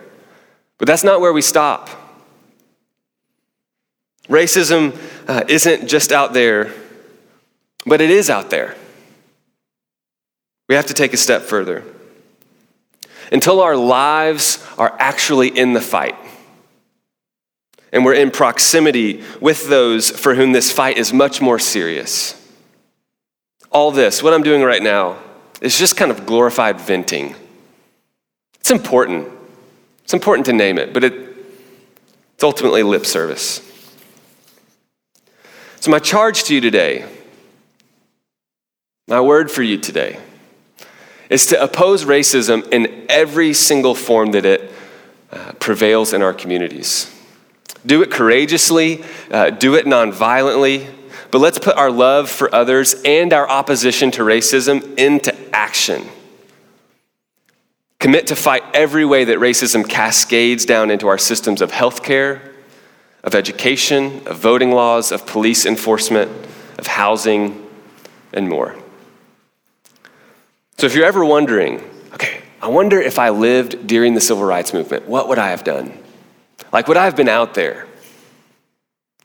But 0.78 0.88
that's 0.88 1.04
not 1.04 1.20
where 1.20 1.32
we 1.32 1.42
stop. 1.42 1.90
Racism 4.28 4.96
uh, 5.28 5.44
isn't 5.48 5.86
just 5.86 6.12
out 6.12 6.32
there, 6.32 6.72
but 7.84 8.00
it 8.00 8.10
is 8.10 8.30
out 8.30 8.50
there. 8.50 8.76
We 10.72 10.76
have 10.76 10.86
to 10.86 10.94
take 10.94 11.12
a 11.12 11.18
step 11.18 11.42
further. 11.42 11.84
Until 13.30 13.60
our 13.60 13.76
lives 13.76 14.66
are 14.78 14.96
actually 14.98 15.48
in 15.48 15.74
the 15.74 15.82
fight, 15.82 16.16
and 17.92 18.06
we're 18.06 18.14
in 18.14 18.30
proximity 18.30 19.22
with 19.38 19.68
those 19.68 20.08
for 20.08 20.34
whom 20.34 20.52
this 20.52 20.72
fight 20.72 20.96
is 20.96 21.12
much 21.12 21.42
more 21.42 21.58
serious. 21.58 22.42
All 23.70 23.90
this, 23.90 24.22
what 24.22 24.32
I'm 24.32 24.42
doing 24.42 24.62
right 24.62 24.82
now, 24.82 25.18
is 25.60 25.78
just 25.78 25.94
kind 25.94 26.10
of 26.10 26.24
glorified 26.24 26.80
venting. 26.80 27.34
It's 28.58 28.70
important. 28.70 29.28
It's 30.04 30.14
important 30.14 30.46
to 30.46 30.54
name 30.54 30.78
it, 30.78 30.94
but 30.94 31.04
it, 31.04 31.12
it's 32.32 32.44
ultimately 32.44 32.82
lip 32.82 33.04
service. 33.04 33.60
So, 35.80 35.90
my 35.90 35.98
charge 35.98 36.44
to 36.44 36.54
you 36.54 36.62
today, 36.62 37.04
my 39.06 39.20
word 39.20 39.50
for 39.50 39.62
you 39.62 39.76
today, 39.76 40.18
is 41.32 41.46
to 41.46 41.62
oppose 41.62 42.04
racism 42.04 42.70
in 42.72 43.06
every 43.08 43.54
single 43.54 43.94
form 43.94 44.32
that 44.32 44.44
it 44.44 44.70
uh, 45.30 45.52
prevails 45.58 46.12
in 46.12 46.20
our 46.20 46.34
communities. 46.34 47.10
Do 47.86 48.02
it 48.02 48.10
courageously, 48.10 49.02
uh, 49.30 49.48
do 49.48 49.74
it 49.74 49.86
nonviolently, 49.86 50.86
but 51.30 51.38
let's 51.38 51.58
put 51.58 51.74
our 51.76 51.90
love 51.90 52.28
for 52.28 52.54
others 52.54 52.94
and 53.06 53.32
our 53.32 53.48
opposition 53.48 54.10
to 54.10 54.22
racism 54.22 54.98
into 54.98 55.34
action. 55.54 56.04
Commit 57.98 58.26
to 58.26 58.36
fight 58.36 58.62
every 58.74 59.06
way 59.06 59.24
that 59.24 59.38
racism 59.38 59.88
cascades 59.88 60.66
down 60.66 60.90
into 60.90 61.08
our 61.08 61.16
systems 61.16 61.62
of 61.62 61.72
healthcare, 61.72 62.52
of 63.24 63.34
education, 63.34 64.20
of 64.26 64.36
voting 64.36 64.70
laws, 64.72 65.10
of 65.10 65.26
police 65.26 65.64
enforcement, 65.64 66.30
of 66.78 66.86
housing, 66.86 67.66
and 68.34 68.50
more. 68.50 68.81
So 70.82 70.86
if 70.86 70.96
you're 70.96 71.06
ever 71.06 71.24
wondering, 71.24 71.80
okay, 72.12 72.40
I 72.60 72.66
wonder 72.66 73.00
if 73.00 73.16
I 73.16 73.28
lived 73.28 73.86
during 73.86 74.14
the 74.14 74.20
civil 74.20 74.42
rights 74.42 74.74
movement, 74.74 75.06
what 75.06 75.28
would 75.28 75.38
I 75.38 75.50
have 75.50 75.62
done? 75.62 75.96
Like, 76.72 76.88
would 76.88 76.96
I 76.96 77.04
have 77.04 77.14
been 77.14 77.28
out 77.28 77.54
there 77.54 77.86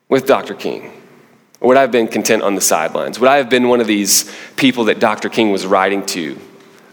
with 0.08 0.28
Dr. 0.28 0.54
King? 0.54 0.92
Or 1.60 1.70
would 1.70 1.78
I 1.78 1.82
have 1.82 1.92
been 1.92 2.10
content 2.10 2.44
on 2.44 2.54
the 2.54 2.62
sidelines? 2.62 3.20
Would 3.20 3.28
I 3.28 3.38
have 3.38 3.50
been 3.50 3.70
one 3.70 3.82
of 3.82 3.88
these 3.88 4.32
people 4.56 4.84
that 4.84 5.00
Dr. 5.00 5.30
King 5.30 5.50
was 5.50 5.66
writing 5.66 6.06
to, 6.06 6.40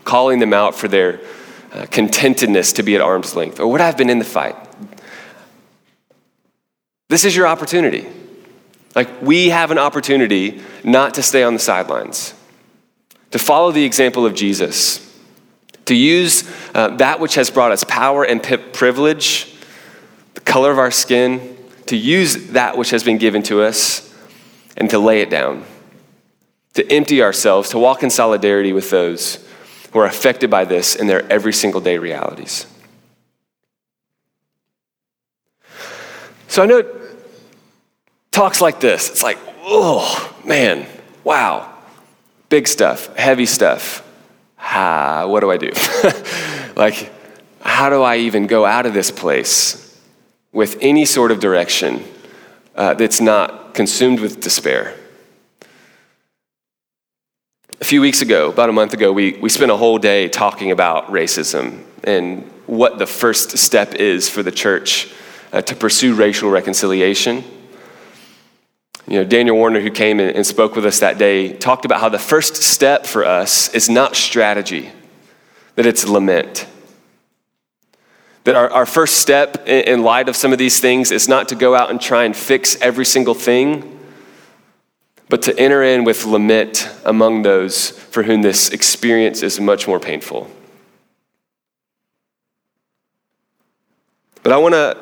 calling 0.05 0.39
them 0.39 0.55
out 0.55 0.75
for 0.75 0.89
their 0.89 1.21
uh, 1.71 1.85
contentedness 1.91 2.77
to 2.77 2.83
be 2.83 2.95
at 2.95 3.03
arm's 3.03 3.37
length? 3.37 3.61
Or 3.61 3.67
would 3.67 3.83
I 3.83 3.87
have 3.87 3.99
been 3.99 4.09
in 4.09 4.19
the 4.19 4.25
fight? 4.25 4.57
This 7.11 7.27
is 7.27 7.37
your 7.37 7.47
opportunity. 7.47 8.07
Like, 8.95 9.21
we 9.21 9.51
have 9.51 9.71
an 9.73 9.79
opportunity 9.79 10.63
not 10.83 11.13
to 11.17 11.23
stay 11.23 11.43
on 11.43 11.53
the 11.53 11.61
sidelines 11.61 12.33
to 13.35 13.39
follow 13.41 13.73
the 13.73 13.83
example 13.83 14.25
of 14.25 14.33
Jesus, 14.33 15.13
to 15.87 15.95
use 15.97 16.49
uh, 16.73 16.95
that 16.99 17.19
which 17.19 17.35
has 17.35 17.51
brought 17.51 17.73
us 17.73 17.83
power 17.83 18.23
and 18.23 18.41
privilege, 18.73 19.53
the 20.35 20.41
color 20.41 20.71
of 20.71 20.79
our 20.79 20.93
skin, 20.93 21.59
to 21.87 21.97
use 21.97 22.51
that 22.53 22.79
which 22.79 22.91
has 22.91 23.03
been 23.03 23.19
given 23.19 23.43
to 23.43 23.61
us 23.61 24.15
and 24.77 24.89
to 24.89 25.01
lay 25.01 25.21
it 25.21 25.31
down, 25.31 25.65
to 26.75 26.89
empty 26.93 27.25
ourselves, 27.25 27.71
to 27.71 27.79
walk 27.81 28.05
in 28.05 28.09
solidarity 28.09 28.73
with 28.73 28.91
those 28.91 29.45
who 29.93 29.99
are 29.99 30.07
affected 30.07 30.49
by 30.49 30.65
this 30.65 30.95
in 30.95 31.09
their 31.09 31.29
every 31.33 31.53
single 31.53 31.81
day 31.81 31.99
realities. 31.99 32.69
So 36.47 36.63
I 36.63 36.67
know 36.67 36.85
talks 38.31 38.61
like 38.61 38.79
this, 38.79 39.11
it's 39.11 39.25
like, 39.25 39.39
oh, 39.65 40.33
man, 40.45 40.87
wow 41.25 41.74
big 42.55 42.69
stuff, 42.69 43.13
heavy 43.17 43.47
stuff. 43.47 44.07
What 45.27 45.41
do 45.41 45.51
I 45.51 45.57
do? 45.57 45.73
like, 46.77 47.11
how 47.61 47.91
do 47.91 48.01
I 48.01 48.19
even 48.19 48.47
go 48.47 48.65
out 48.65 48.87
of 48.87 48.95
this 48.95 49.11
place 49.11 50.01
with 50.53 50.79
any 50.81 51.05
sort 51.05 51.33
of 51.33 51.41
direction 51.41 52.05
uh, 52.77 52.95
that's 52.95 53.21
not 53.21 53.75
consumed 53.75 54.21
with 54.21 54.41
despair? 54.41 54.95
A 57.81 57.85
few 57.85 58.01
weeks 58.01 58.23
ago, 58.23 58.51
about 58.51 58.69
a 58.69 58.73
month 58.73 58.95
ago, 58.95 59.13
we, 59.13 59.33
we 59.39 59.49
spent 59.49 59.73
a 59.73 59.77
whole 59.77 59.99
day 59.99 60.29
talking 60.29 60.71
about 60.71 61.09
racism 61.09 61.83
and 62.05 62.49
what 62.67 62.99
the 62.99 63.07
first 63.07 63.59
step 63.59 63.97
is 63.97 64.29
for 64.29 64.45
the 64.45 64.53
church 64.53 65.13
uh, 65.53 65.61
to 65.63 65.75
pursue 65.75 66.15
racial 66.15 66.51
reconciliation. 66.51 67.43
You 69.07 69.19
know, 69.19 69.25
Daniel 69.25 69.57
Warner, 69.57 69.81
who 69.81 69.91
came 69.91 70.19
and 70.19 70.47
spoke 70.47 70.75
with 70.75 70.87
us 70.87 71.01
that 71.01 71.19
day, 71.19 71.53
talked 71.53 71.85
about 71.85 72.01
how 72.01 72.09
the 72.09 72.19
first 72.19 72.57
step 72.57 73.07
for 73.07 73.25
us 73.25 73.73
is 73.75 73.91
not 73.91 74.17
strategy, 74.17 74.93
that 75.75 75.85
it's 75.85 76.09
lament. 76.09 76.67
That 78.45 78.57
our, 78.57 78.71
our 78.71 78.87
first 78.87 79.19
step 79.19 79.69
in 79.69 80.03
light 80.03 80.29
of 80.29 80.37
some 80.37 80.53
of 80.53 80.59
these 80.59 80.81
things 80.81 81.11
is 81.11 81.29
not 81.29 81.49
to 81.49 81.55
go 81.55 81.75
out 81.75 81.91
and 81.91 82.01
try 82.01 82.25
and 82.25 82.35
fix 82.35 82.81
every 82.81 83.05
single 83.05 83.35
thing, 83.35 84.01
but 85.29 85.43
to 85.43 85.59
enter 85.59 85.83
in 85.83 86.05
with 86.05 86.25
lament 86.25 86.89
among 87.05 87.43
those 87.43 87.91
for 87.91 88.23
whom 88.23 88.41
this 88.41 88.71
experience 88.71 89.43
is 89.43 89.61
much 89.61 89.87
more 89.87 90.01
painful. 90.01 90.51
But 94.43 94.53
I 94.53 94.59
want 94.59 94.75
to, 94.75 94.97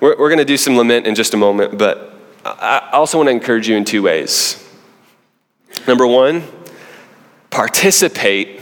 we're, 0.00 0.18
we're 0.18 0.28
going 0.28 0.38
to 0.38 0.44
do 0.44 0.56
some 0.56 0.76
lament 0.76 1.06
in 1.06 1.14
just 1.14 1.34
a 1.34 1.36
moment, 1.36 1.78
but 1.78 2.07
I 2.44 2.90
also 2.92 3.18
want 3.18 3.28
to 3.28 3.32
encourage 3.32 3.68
you 3.68 3.76
in 3.76 3.84
two 3.84 4.02
ways. 4.02 4.64
Number 5.86 6.06
one, 6.06 6.44
participate 7.50 8.60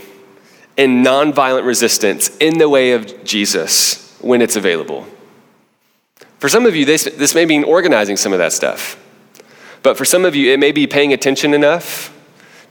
in 0.77 1.03
nonviolent 1.03 1.65
resistance 1.65 2.37
in 2.39 2.59
the 2.59 2.69
way 2.69 2.93
of 2.93 3.25
Jesus 3.25 4.17
when 4.21 4.43
it's 4.43 4.57
available. 4.57 5.07
For 6.39 6.49
some 6.49 6.67
of 6.67 6.77
you, 6.77 6.85
this, 6.85 7.05
this 7.17 7.35
may 7.35 7.47
mean 7.47 7.65
organizing 7.65 8.17
some 8.17 8.33
of 8.33 8.39
that 8.39 8.53
stuff. 8.53 9.03
But 9.83 9.97
for 9.97 10.05
some 10.05 10.25
of 10.25 10.35
you, 10.35 10.53
it 10.53 10.59
may 10.59 10.73
be 10.73 10.87
paying 10.87 11.13
attention 11.13 11.55
enough 11.55 12.13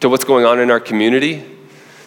to 0.01 0.09
what's 0.09 0.23
going 0.23 0.45
on 0.45 0.59
in 0.59 0.69
our 0.69 0.79
community 0.79 1.43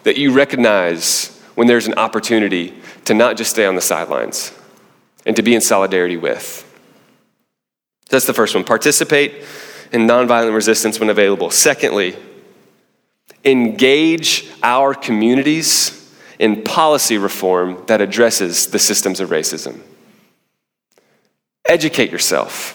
that 0.05 0.17
you 0.17 0.33
recognize 0.33 1.41
when 1.55 1.67
there's 1.67 1.87
an 1.87 1.95
opportunity 1.95 2.75
to 3.07 3.15
not 3.15 3.37
just 3.37 3.51
stay 3.51 3.67
on 3.67 3.75
the 3.75 3.81
sidelines 3.81 4.53
and 5.27 5.35
to 5.35 5.43
be 5.43 5.55
in 5.55 5.61
solidarity 5.61 6.17
with. 6.17 6.65
That's 8.09 8.27
the 8.27 8.35
first 8.35 8.55
one. 8.55 8.65
Participate 8.65 9.45
in 9.93 10.07
nonviolent 10.07 10.55
resistance 10.55 10.99
when 10.99 11.11
available. 11.11 11.51
Secondly, 11.51 12.17
engage 13.45 14.51
our 14.63 14.95
communities 14.95 15.95
in 16.39 16.63
policy 16.63 17.19
reform 17.19 17.83
that 17.87 18.01
addresses 18.01 18.69
the 18.69 18.79
systems 18.79 19.21
of 19.21 19.31
racism. 19.31 19.81
Educate 21.65 22.11
yourself. 22.11 22.75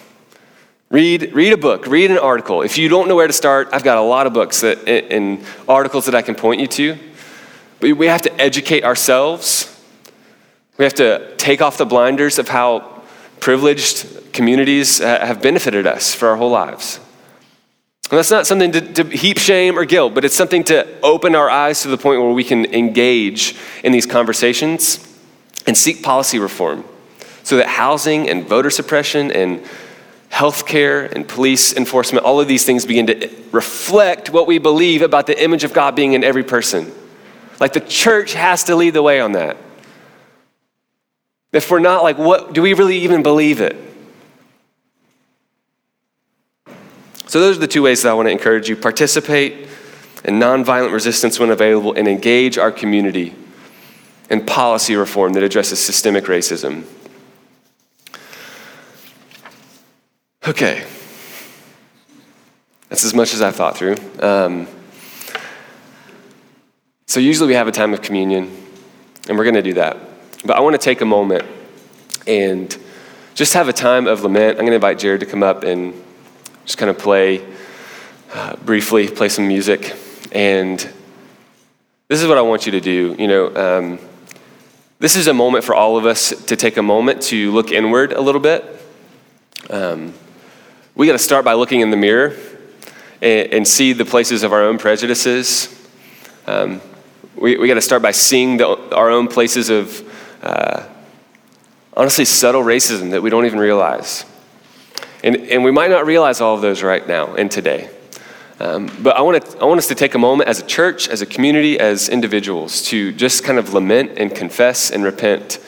Read, 0.89 1.33
read 1.33 1.53
a 1.53 1.57
book, 1.57 1.87
read 1.87 2.11
an 2.11 2.19
article. 2.19 2.61
If 2.61 2.77
you 2.77 2.87
don't 2.87 3.07
know 3.07 3.15
where 3.15 3.25
to 3.25 3.33
start, 3.33 3.69
I've 3.73 3.83
got 3.83 3.97
a 3.97 4.01
lot 4.01 4.27
of 4.27 4.33
books 4.33 4.61
that, 4.61 4.87
and 4.87 5.43
articles 5.67 6.05
that 6.05 6.13
I 6.13 6.21
can 6.21 6.35
point 6.35 6.61
you 6.61 6.67
to. 6.67 6.97
But 7.79 7.93
we 7.93 8.05
have 8.05 8.21
to 8.23 8.41
educate 8.41 8.83
ourselves. 8.83 9.69
We 10.77 10.85
have 10.85 10.93
to 10.95 11.35
take 11.37 11.61
off 11.61 11.77
the 11.77 11.85
blinders 11.85 12.37
of 12.37 12.47
how 12.47 12.92
privileged 13.43 14.31
communities 14.31 15.01
uh, 15.01 15.19
have 15.19 15.41
benefited 15.41 15.85
us 15.85 16.15
for 16.15 16.29
our 16.29 16.37
whole 16.37 16.49
lives. 16.49 16.97
And 18.09 18.17
that's 18.17 18.31
not 18.31 18.47
something 18.47 18.71
to, 18.71 18.79
to, 18.93 19.03
heap 19.03 19.37
shame 19.37 19.77
or 19.77 19.83
guilt, 19.83 20.13
but 20.13 20.23
it's 20.23 20.33
something 20.33 20.63
to 20.65 20.87
open 21.01 21.35
our 21.35 21.49
eyes 21.49 21.81
to 21.81 21.89
the 21.89 21.97
point 21.97 22.21
where 22.21 22.31
we 22.31 22.45
can 22.45 22.73
engage 22.73 23.57
in 23.83 23.91
these 23.91 24.05
conversations 24.05 25.05
and 25.67 25.75
seek 25.75 26.01
policy 26.01 26.39
reform 26.39 26.85
so 27.43 27.57
that 27.57 27.67
housing 27.67 28.29
and 28.29 28.47
voter 28.47 28.69
suppression 28.69 29.29
and 29.29 29.61
healthcare 30.31 31.11
and 31.11 31.27
police 31.27 31.75
enforcement, 31.75 32.25
all 32.25 32.39
of 32.39 32.47
these 32.47 32.63
things 32.63 32.85
begin 32.85 33.07
to 33.07 33.29
reflect 33.51 34.29
what 34.29 34.47
we 34.47 34.57
believe 34.57 35.01
about 35.01 35.27
the 35.27 35.43
image 35.43 35.65
of 35.65 35.73
God 35.73 35.97
being 35.97 36.13
in 36.13 36.23
every 36.23 36.45
person. 36.45 36.93
Like 37.59 37.73
the 37.73 37.81
church 37.81 38.35
has 38.35 38.63
to 38.65 38.75
lead 38.77 38.91
the 38.91 39.03
way 39.03 39.19
on 39.19 39.33
that. 39.33 39.57
If 41.53 41.69
we're 41.69 41.79
not, 41.79 42.01
like, 42.01 42.17
what 42.17 42.53
do 42.53 42.63
we 42.63 42.73
really 42.73 42.97
even 42.97 43.21
believe 43.21 43.61
it? 43.61 43.77
So, 47.27 47.39
those 47.39 47.57
are 47.57 47.59
the 47.59 47.67
two 47.67 47.83
ways 47.83 48.01
that 48.01 48.09
I 48.09 48.13
want 48.15 48.27
to 48.27 48.31
encourage 48.31 48.67
you 48.67 48.75
participate 48.75 49.67
in 50.25 50.39
nonviolent 50.39 50.91
resistance 50.91 51.39
when 51.39 51.51
available 51.51 51.93
and 51.93 52.07
engage 52.07 52.57
our 52.57 52.71
community 52.71 53.35
in 54.29 54.45
policy 54.45 54.95
reform 54.95 55.33
that 55.33 55.43
addresses 55.43 55.79
systemic 55.79 56.25
racism. 56.25 56.85
Okay. 60.47 60.85
That's 62.89 63.05
as 63.05 63.13
much 63.13 63.33
as 63.33 63.41
I've 63.41 63.55
thought 63.55 63.77
through. 63.77 63.97
Um, 64.19 64.67
so, 67.05 67.19
usually 67.19 67.47
we 67.47 67.53
have 67.53 67.67
a 67.67 67.71
time 67.71 67.93
of 67.93 68.01
communion, 68.01 68.55
and 69.29 69.37
we're 69.37 69.43
going 69.43 69.53
to 69.55 69.61
do 69.61 69.73
that. 69.73 70.12
But 70.45 70.57
I 70.57 70.59
want 70.59 70.73
to 70.73 70.77
take 70.77 70.99
a 70.99 71.05
moment 71.05 71.45
and 72.27 72.77
just 73.33 73.53
have 73.53 73.69
a 73.69 73.73
time 73.73 74.07
of 74.07 74.23
lament. 74.23 74.51
I'm 74.51 74.65
going 74.65 74.71
to 74.71 74.75
invite 74.75 74.99
Jared 74.99 75.21
to 75.21 75.25
come 75.25 75.41
up 75.41 75.63
and 75.63 75.93
just 76.65 76.77
kind 76.77 76.89
of 76.89 76.97
play 76.97 77.45
uh, 78.33 78.57
briefly, 78.57 79.07
play 79.07 79.29
some 79.29 79.47
music. 79.47 79.95
And 80.33 80.79
this 82.09 82.21
is 82.21 82.27
what 82.27 82.37
I 82.37 82.41
want 82.41 82.65
you 82.65 82.73
to 82.73 82.81
do. 82.81 83.15
You 83.17 83.27
know, 83.27 83.55
um, 83.55 83.99
this 84.99 85.15
is 85.15 85.27
a 85.27 85.33
moment 85.33 85.63
for 85.63 85.75
all 85.75 85.95
of 85.95 86.05
us 86.05 86.29
to 86.45 86.57
take 86.57 86.75
a 86.75 86.81
moment 86.81 87.21
to 87.23 87.51
look 87.51 87.71
inward 87.71 88.11
a 88.11 88.21
little 88.21 88.41
bit. 88.41 88.65
Um, 89.69 90.13
we 90.93 91.07
got 91.07 91.13
to 91.13 91.19
start 91.19 91.45
by 91.45 91.53
looking 91.53 91.79
in 91.79 91.89
the 91.89 91.97
mirror 91.97 92.35
and, 93.21 93.53
and 93.53 93.67
see 93.67 93.93
the 93.93 94.05
places 94.05 94.43
of 94.43 94.51
our 94.51 94.63
own 94.63 94.77
prejudices. 94.77 95.73
Um, 96.47 96.81
we, 97.35 97.55
we 97.55 97.69
got 97.69 97.75
to 97.75 97.81
start 97.81 98.01
by 98.01 98.11
seeing 98.11 98.57
the, 98.57 98.93
our 98.93 99.09
own 99.09 99.29
places 99.29 99.69
of 99.69 100.09
uh, 100.43 100.83
honestly 101.95 102.25
subtle 102.25 102.61
racism 102.61 103.11
that 103.11 103.23
we 103.23 103.29
don't 103.29 103.45
even 103.45 103.59
realize. 103.59 104.25
And, 105.23 105.37
and 105.37 105.63
we 105.63 105.71
might 105.71 105.89
not 105.89 106.05
realize 106.05 106.41
all 106.41 106.53
of 106.53 106.61
those 106.61 106.83
right 106.83 107.07
now 107.07 107.33
and 107.35 107.49
today. 107.49 107.89
Um, 108.59 108.91
but 109.01 109.15
I 109.15 109.21
want, 109.21 109.43
to, 109.43 109.59
I 109.59 109.65
want 109.65 109.77
us 109.77 109.87
to 109.87 109.95
take 109.95 110.13
a 110.13 110.19
moment 110.19 110.49
as 110.49 110.59
a 110.59 110.65
church, 110.65 111.07
as 111.07 111.21
a 111.21 111.25
community, 111.25 111.79
as 111.79 112.09
individuals 112.09 112.81
to 112.83 113.11
just 113.13 113.43
kind 113.43 113.57
of 113.57 113.73
lament 113.73 114.17
and 114.17 114.35
confess 114.35 114.91
and 114.91 115.03
repent 115.03 115.59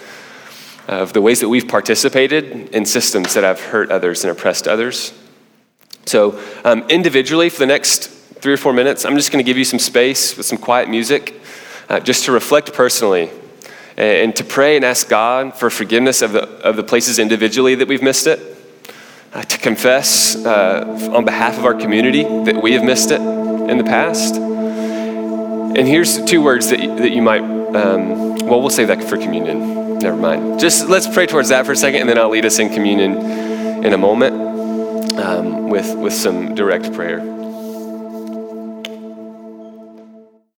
of 0.88 1.14
the 1.14 1.22
ways 1.22 1.40
that 1.40 1.50
we've 1.50 1.68
participated 1.68 2.70
in 2.70 2.86
systems 2.86 3.34
that 3.34 3.44
have 3.44 3.60
hurt 3.60 3.90
others 3.90 4.24
and 4.24 4.32
oppressed 4.32 4.68
others. 4.68 5.14
So, 6.06 6.40
um, 6.64 6.84
individually, 6.90 7.50
for 7.50 7.60
the 7.60 7.66
next 7.66 8.08
three 8.08 8.54
or 8.54 8.58
four 8.58 8.74
minutes, 8.74 9.06
I'm 9.06 9.16
just 9.16 9.32
going 9.32 9.44
to 9.44 9.48
give 9.48 9.58
you 9.58 9.64
some 9.64 9.80
space 9.80 10.38
with 10.38 10.46
some 10.46 10.60
quiet 10.60 10.88
music 10.88 11.42
uh, 11.90 12.00
just 12.02 12.26
to 12.26 12.32
reflect 12.32 12.74
personally 12.74 13.32
and, 13.98 14.36
to 14.36 14.44
pray 14.44 14.76
and 14.76 14.86
ask 14.86 15.08
God 15.10 15.54
for 15.54 15.70
forgiveness 15.70 16.22
of 16.22 16.34
the, 16.34 16.44
of 16.62 16.76
the 16.76 16.84
places 16.84 17.20
individually 17.20 17.76
that 17.76 17.88
we've 17.88 18.04
missed 18.04 18.28
it, 18.28 18.40
uh, 19.34 19.44
to 19.44 19.58
confess 19.58 20.36
uh, 20.46 21.12
on 21.14 21.26
behalf 21.26 21.58
of 21.58 21.66
our 21.66 21.74
community 21.76 22.24
that 22.24 22.62
we 22.62 22.74
have 22.74 22.84
missed 22.84 23.12
it 23.12 23.22
in 23.22 23.78
the 23.78 23.84
past. 23.84 24.36
And 24.36 25.88
here's 25.88 26.24
two 26.24 26.42
words 26.42 26.70
that, 26.70 26.80
that 26.80 27.12
you 27.12 27.22
might, 27.22 27.42
um, 27.42 28.36
well, 28.48 28.62
we'll 28.62 28.70
save 28.70 28.88
that 28.88 29.04
for 29.04 29.18
communion 29.18 29.76
never 30.06 30.18
mind. 30.18 30.60
Just 30.60 30.88
let's 30.88 31.08
pray 31.08 31.26
towards 31.26 31.50
that 31.50 31.66
for 31.66 31.72
a 31.72 31.76
second, 31.76 32.02
and 32.02 32.10
then 32.10 32.18
I'll 32.18 32.30
lead 32.30 32.46
us 32.46 32.60
in 32.60 32.70
communion 32.70 33.18
in 33.84 33.94
a 33.94 33.98
moment 33.98 35.18
um, 35.20 35.70
with, 35.70 35.96
with 35.96 36.14
some 36.14 36.54
direct 36.54 36.94
prayer. 36.94 37.35